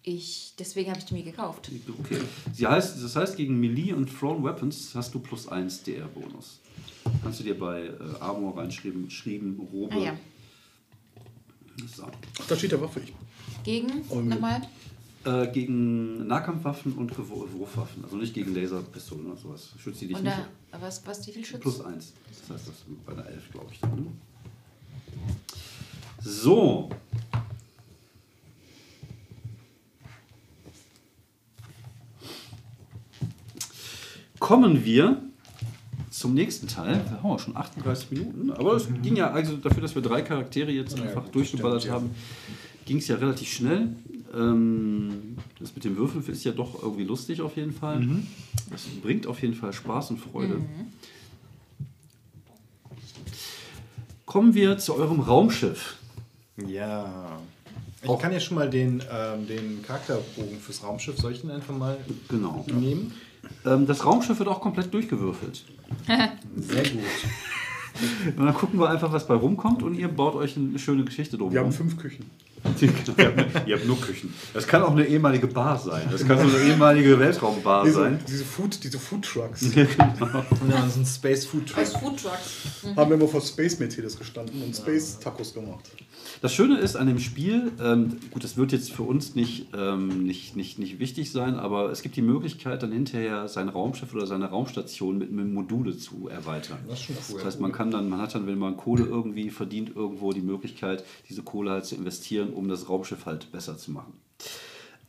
[0.05, 1.70] Ich, deswegen habe ich die mir gekauft.
[2.00, 2.18] Okay.
[2.53, 6.59] Sie heißt, das heißt, gegen Melee und Thrown Weapons hast du plus 1 DR-Bonus.
[7.22, 9.94] Kannst du dir bei äh, Armor reinschreiben, schrieben, Robe.
[9.94, 10.16] Ah ja.
[11.96, 12.05] So.
[12.05, 13.00] Ach, da steht der Waffe.
[13.00, 13.12] Ich,
[13.64, 14.62] Gegen, Und- nochmal?
[15.24, 18.03] Äh, gegen Nahkampfwaffen und Gewur- Wurfwaffen.
[18.03, 19.68] Also nicht gegen Laserpistolen oder sowas.
[19.78, 20.36] Schützt die dich Und nicht?
[20.72, 21.61] da, was, was, wie viel Schutz?
[21.61, 22.12] Plus 1.
[22.28, 23.78] Das heißt, das ist bei einer 11, glaube ich.
[23.78, 24.07] Dann, ne?
[26.20, 26.90] So.
[34.43, 35.22] Kommen wir
[36.11, 37.01] zum nächsten Teil.
[37.09, 38.51] Wir haben auch schon 38 Minuten.
[38.51, 41.82] Aber es ging ja, also dafür, dass wir drei Charaktere jetzt Ja, einfach gut, durchgeballert
[41.82, 42.11] stimmt, haben,
[42.84, 43.95] ging es ja relativ schnell.
[44.34, 48.01] Ähm, das mit dem Würfeln ist ja doch irgendwie lustig auf jeden Fall.
[48.01, 48.26] Mhm.
[48.68, 50.61] Das bringt auf jeden Fall Spaß und Freude.
[54.26, 55.99] Kommen wir zu eurem Raumschiff.
[56.66, 57.38] Ja.
[58.03, 61.76] Ich kann ja schon mal den, ähm, den Charakterbogen fürs Raumschiff, soll ich ihn einfach
[61.76, 61.97] mal
[62.28, 62.66] Genau.
[62.68, 63.12] nehmen?
[63.64, 65.64] Ähm, das Raumschiff wird auch komplett durchgewürfelt.
[66.57, 67.03] Sehr gut.
[68.36, 71.36] Und dann gucken wir einfach, was bei rumkommt und ihr baut euch eine schöne Geschichte
[71.36, 71.53] drum.
[71.53, 72.24] wir haben fünf Küchen.
[73.66, 74.32] ihr, habt, nur Küchen.
[74.54, 76.08] Das kann auch eine ehemalige Bar sein.
[76.10, 78.18] Das kann so eine ehemalige Weltraumbar Diese, sein.
[78.28, 79.86] diese, Food, diese Food Trucks Ja,
[80.68, 81.78] das sind Space Food Truck.
[81.78, 82.96] Als Food Trucks.
[82.96, 85.90] haben wir immer vor Space Mercedes gestanden und Space Tacos gemacht.
[86.40, 90.24] Das Schöne ist an dem Spiel, ähm, gut, das wird jetzt für uns nicht, ähm,
[90.24, 94.26] nicht, nicht, nicht wichtig sein, aber es gibt die Möglichkeit, dann hinterher sein Raumschiff oder
[94.26, 96.78] seine Raumstation mit, mit Module zu erweitern.
[96.88, 97.36] Das ist schon cool.
[97.36, 100.40] Das heißt, man kann dann, man hat dann, wenn man Kohle irgendwie verdient, irgendwo die
[100.40, 104.14] Möglichkeit, diese Kohle halt zu investieren, um das Raumschiff halt besser zu machen.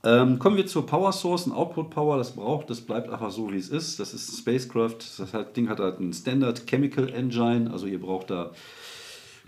[0.06, 3.52] Ähm, kommen wir zur Power Source, ein Output Power, das braucht, das bleibt einfach so
[3.54, 4.02] wie es ist.
[4.02, 8.30] Das ist Spacecraft, das halt, Ding hat halt einen Standard Chemical Engine, also ihr braucht
[8.30, 8.52] da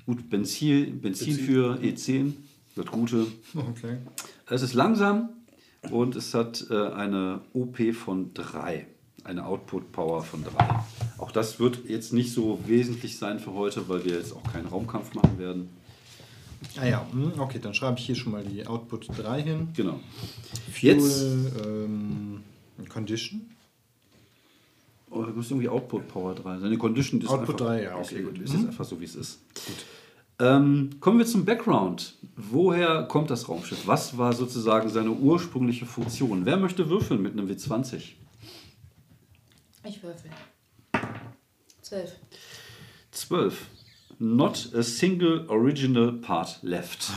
[0.05, 1.45] gut Benzin, Benzin Benzin.
[1.45, 2.33] für E10.
[2.75, 3.27] das Gute.
[3.53, 3.97] Okay.
[4.49, 5.29] Es ist langsam
[5.91, 8.87] und es hat äh, eine OP von 3.
[9.25, 10.51] Eine Output Power von 3.
[11.17, 14.67] Auch das wird jetzt nicht so wesentlich sein für heute, weil wir jetzt auch keinen
[14.67, 15.69] Raumkampf machen werden.
[16.77, 19.67] Ah ja, hm, okay, dann schreibe ich hier schon mal die Output 3 hin.
[19.75, 19.99] Genau.
[20.71, 21.23] Fuel, Jetzt
[21.65, 22.43] ähm,
[22.89, 23.49] Condition.
[25.09, 26.71] oh, da muss irgendwie Output Power 3 sein.
[26.71, 28.35] Die Condition ist Output einfach, 3, ja, okay, gut.
[28.35, 28.43] gut.
[28.43, 29.39] Ist jetzt einfach so, wie es ist.
[30.37, 32.15] Ähm, kommen wir zum Background.
[32.35, 33.87] Woher kommt das Raumschiff?
[33.87, 36.45] Was war sozusagen seine ursprüngliche Funktion?
[36.45, 38.01] Wer möchte würfeln mit einem W20?
[39.85, 40.29] Ich würfel.
[41.81, 42.15] Zwölf.
[43.11, 43.67] 12.
[44.17, 47.11] Not a single original part left.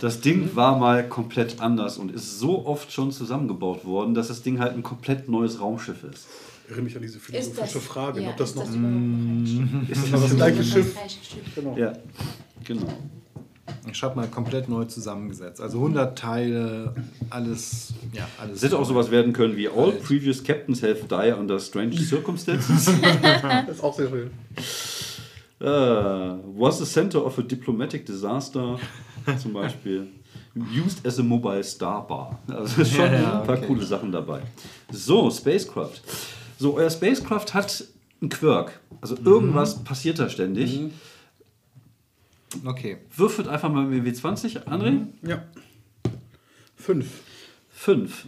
[0.00, 4.42] Das Ding war mal komplett anders und ist so oft schon zusammengebaut worden, dass das
[4.42, 6.26] Ding halt ein komplett neues Raumschiff ist.
[6.64, 8.74] Ich erinnere mich an diese Ist das, philosophische Frage, ja, ob das ist noch das
[8.74, 11.54] ein Ist das, das gleiche falsches Schiff Schiff.
[11.54, 11.76] Genau.
[11.78, 11.92] Ja,
[12.64, 12.92] genau.
[13.88, 15.60] Ich schreibe mal komplett neu zusammengesetzt.
[15.60, 16.94] Also 100 Teile,
[17.30, 18.56] alles, ja, alles.
[18.56, 22.90] Es hätte auch sowas werden können wie All previous captains have died under strange circumstances.
[23.12, 24.30] Das ist auch sehr schön.
[25.60, 28.78] Uh, was the center of a diplomatic disaster,
[29.38, 30.08] zum Beispiel.
[30.54, 32.40] Used as a mobile star bar.
[32.48, 33.66] Also schon Ja, ja, ein paar okay.
[33.66, 34.40] coole Sachen dabei.
[34.90, 36.00] So, Spacecraft.
[36.58, 37.84] So, euer Spacecraft hat
[38.22, 38.80] einen Quirk.
[39.02, 40.80] Also irgendwas passiert da ständig.
[42.64, 42.98] Okay.
[43.14, 45.06] Würfelt einfach mal mit W20, André.
[45.22, 45.44] Ja.
[46.76, 47.06] Fünf.
[47.70, 48.26] 5.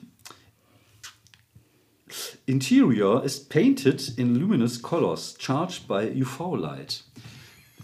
[2.47, 7.05] Interior is painted in luminous colors charged by UV light.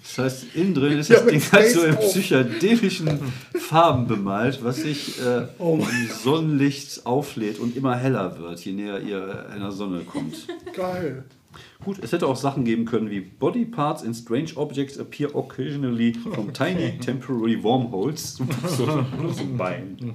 [0.05, 3.19] Das heißt, innen drin ist Ja, das Ding halt so in psychedelischen
[3.59, 9.01] Farben bemalt, was sich äh, Oh im Sonnenlicht auflädt und immer heller wird, je näher
[9.01, 10.47] ihr einer Sonne kommt.
[10.77, 11.25] Geil.
[11.85, 16.13] Gut, es hätte auch Sachen geben können wie Body parts in strange objects appear occasionally
[16.15, 18.39] from tiny temporary wormholes.
[18.69, 20.15] So, ein Bein.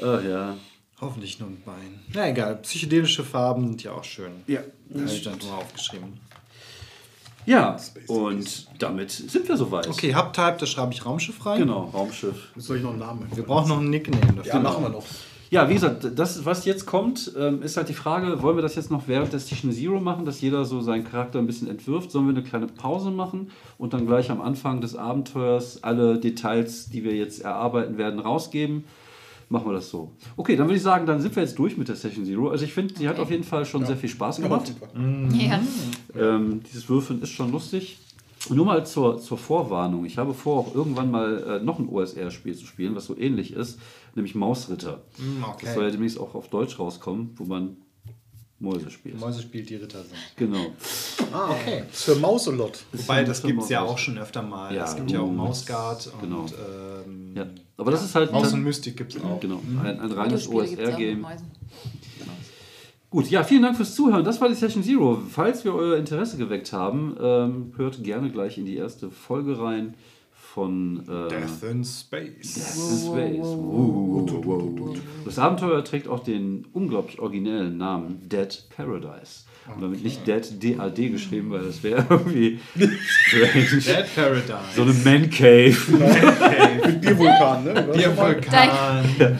[0.00, 0.56] Ah, ja.
[1.00, 2.00] Hoffentlich nur ein Bein.
[2.14, 4.32] Na egal, psychedelische Farben sind ja auch schön.
[4.46, 4.60] Ja,
[4.94, 6.20] Habe ich dann nur aufgeschrieben.
[7.50, 7.76] Ja,
[8.06, 9.88] und damit sind wir soweit.
[9.88, 11.58] Okay, Hubtype, da schreibe ich Raumschiff rein.
[11.58, 12.50] Genau, Raumschiff.
[12.54, 14.52] Jetzt soll ich noch einen Namen Wir brauchen noch einen Nickname dafür.
[14.52, 15.04] Ja, machen wir noch.
[15.50, 18.76] Ja, wie gesagt, das, was jetzt kommt, ähm, ist halt die Frage, wollen wir das
[18.76, 22.12] jetzt noch während der Station Zero machen, dass jeder so seinen Charakter ein bisschen entwirft?
[22.12, 26.88] Sollen wir eine kleine Pause machen und dann gleich am Anfang des Abenteuers alle Details,
[26.90, 28.84] die wir jetzt erarbeiten werden, rausgeben?
[29.52, 30.12] Machen wir das so.
[30.36, 32.48] Okay, dann würde ich sagen, dann sind wir jetzt durch mit der Session Zero.
[32.50, 34.72] Also ich finde, die hat auf jeden Fall schon sehr viel Spaß Ja, gemacht.
[34.78, 35.28] Fall.
[35.36, 35.60] Ja.
[36.16, 37.98] Ähm, dieses Würfeln ist schon lustig.
[38.48, 40.04] Nur mal zur, zur Vorwarnung.
[40.06, 43.52] Ich habe vor, auch irgendwann mal äh, noch ein OSR-Spiel zu spielen, was so ähnlich
[43.52, 43.78] ist,
[44.14, 45.02] nämlich Mausritter.
[45.18, 45.66] Mm, okay.
[45.66, 47.76] Das soll ja demnächst auch auf Deutsch rauskommen, wo man
[48.60, 49.18] Mäuse spielt.
[49.18, 50.14] Mäuse spielt, die Ritter sind.
[50.36, 50.66] Genau.
[51.32, 51.82] Ah, Okay.
[51.90, 52.84] Für Mauselot.
[52.92, 54.74] Wobei, das gibt es ja auch schon öfter mal.
[54.74, 55.30] Ja, es gibt ja auch.
[55.30, 56.46] Mausguard und Genau.
[57.06, 57.46] ähm, Ja.
[57.80, 59.40] Aber das ist halt Maus und Mystik gibt es auch.
[59.40, 61.22] genau, ein, ein reines OSR-Game.
[61.22, 61.46] Mäusen.
[63.10, 64.22] Gut, ja, vielen Dank fürs Zuhören.
[64.22, 65.20] Das war die Session Zero.
[65.28, 69.94] Falls wir euer Interesse geweckt haben, ähm, hört gerne gleich in die erste Folge rein
[70.32, 72.54] von äh, Death in Space.
[72.54, 73.46] Death in Space.
[73.46, 74.98] Wow, wow, wow.
[75.24, 79.44] Das Abenteuer trägt auch den unglaublich originellen Namen Dead Paradise.
[79.74, 83.80] Und damit nicht Dead D-A-D geschrieben, weil das wäre irgendwie strange.
[83.80, 84.54] Dead Paradise.
[84.74, 85.76] So eine Man Cave.
[86.86, 87.88] Mit Biervulkan, ne?
[87.94, 88.68] Biervulkan.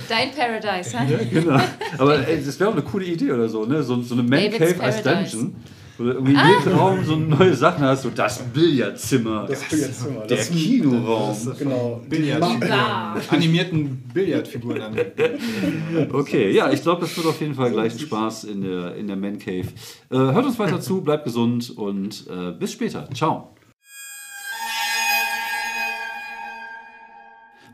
[0.08, 1.04] Dein Paradise, ha?
[1.30, 1.60] genau.
[1.98, 3.82] Aber ey, das wäre auch eine coole Idee oder so, ne?
[3.82, 5.36] So, so eine Man David's Cave als Paradise.
[5.36, 5.54] Dungeon.
[6.00, 8.04] Wo du irgendwie in jedem Raum so neue Sachen hast.
[8.04, 9.44] So das Billardzimmer.
[9.46, 10.20] Das Billardzimmer.
[10.26, 11.36] der Das- Kinoraum.
[11.58, 12.00] Genau.
[12.08, 12.42] Billard.
[12.70, 13.16] Ah.
[13.28, 14.96] Animierten Billardfiguren an.
[16.12, 19.08] Okay, ja, ich glaube, das wird auf jeden Fall gleich ein Spaß in der, in
[19.08, 19.66] der Man Cave.
[20.10, 23.06] Äh, hört uns weiter zu, bleibt gesund und äh, bis später.
[23.12, 23.54] Ciao.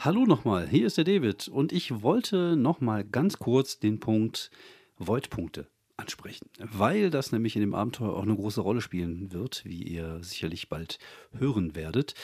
[0.01, 4.51] Hallo nochmal, hier ist der David und ich wollte nochmal ganz kurz den Punkt
[4.99, 5.69] Void-Punkte
[5.99, 10.23] ansprechen, weil das nämlich in dem Abenteuer auch eine große Rolle spielen wird, wie ihr
[10.23, 10.99] sicherlich bald
[11.33, 12.15] hören werdet.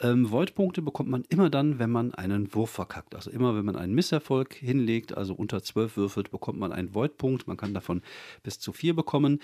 [0.00, 3.14] Ähm, Void-Punkte bekommt man immer dann, wenn man einen Wurf verkackt.
[3.14, 7.46] Also immer, wenn man einen Misserfolg hinlegt, also unter 12 würfelt, bekommt man einen Void-Punkt.
[7.46, 8.02] Man kann davon
[8.42, 9.40] bis zu 4 bekommen.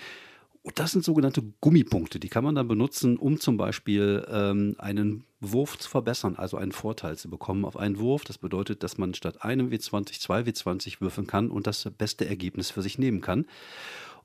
[0.63, 5.23] Und das sind sogenannte Gummipunkte, die kann man dann benutzen, um zum Beispiel ähm, einen
[5.39, 8.23] Wurf zu verbessern, also einen Vorteil zu bekommen auf einen Wurf.
[8.23, 12.71] Das bedeutet, dass man statt einem W20 zwei W20 würfeln kann und das beste Ergebnis
[12.71, 13.45] für sich nehmen kann.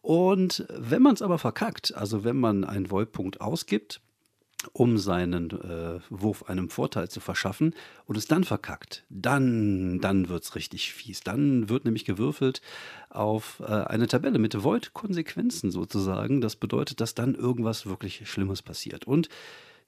[0.01, 4.01] Und wenn man es aber verkackt, also wenn man einen Void-Punkt ausgibt,
[4.72, 7.74] um seinen äh, Wurf einem Vorteil zu verschaffen
[8.06, 11.20] und es dann verkackt, dann, dann wird es richtig fies.
[11.20, 12.62] Dann wird nämlich gewürfelt
[13.10, 16.40] auf äh, eine Tabelle mit Void-Konsequenzen sozusagen.
[16.40, 19.06] Das bedeutet, dass dann irgendwas wirklich Schlimmes passiert.
[19.06, 19.28] Und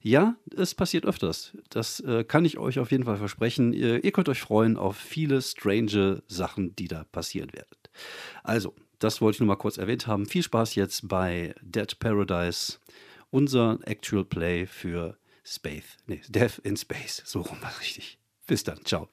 [0.01, 1.57] ja, es passiert öfters.
[1.69, 3.73] Das äh, kann ich euch auf jeden Fall versprechen.
[3.73, 7.75] Ihr, ihr könnt euch freuen auf viele strange Sachen, die da passieren werden.
[8.43, 10.25] Also, das wollte ich nur mal kurz erwähnt haben.
[10.25, 12.77] Viel Spaß jetzt bei Dead Paradise
[13.35, 15.97] unser Actual Play für Space.
[16.07, 17.21] Nee, Death in Space.
[17.25, 18.17] So rum war richtig.
[18.47, 18.83] Bis dann.
[18.85, 19.09] Ciao.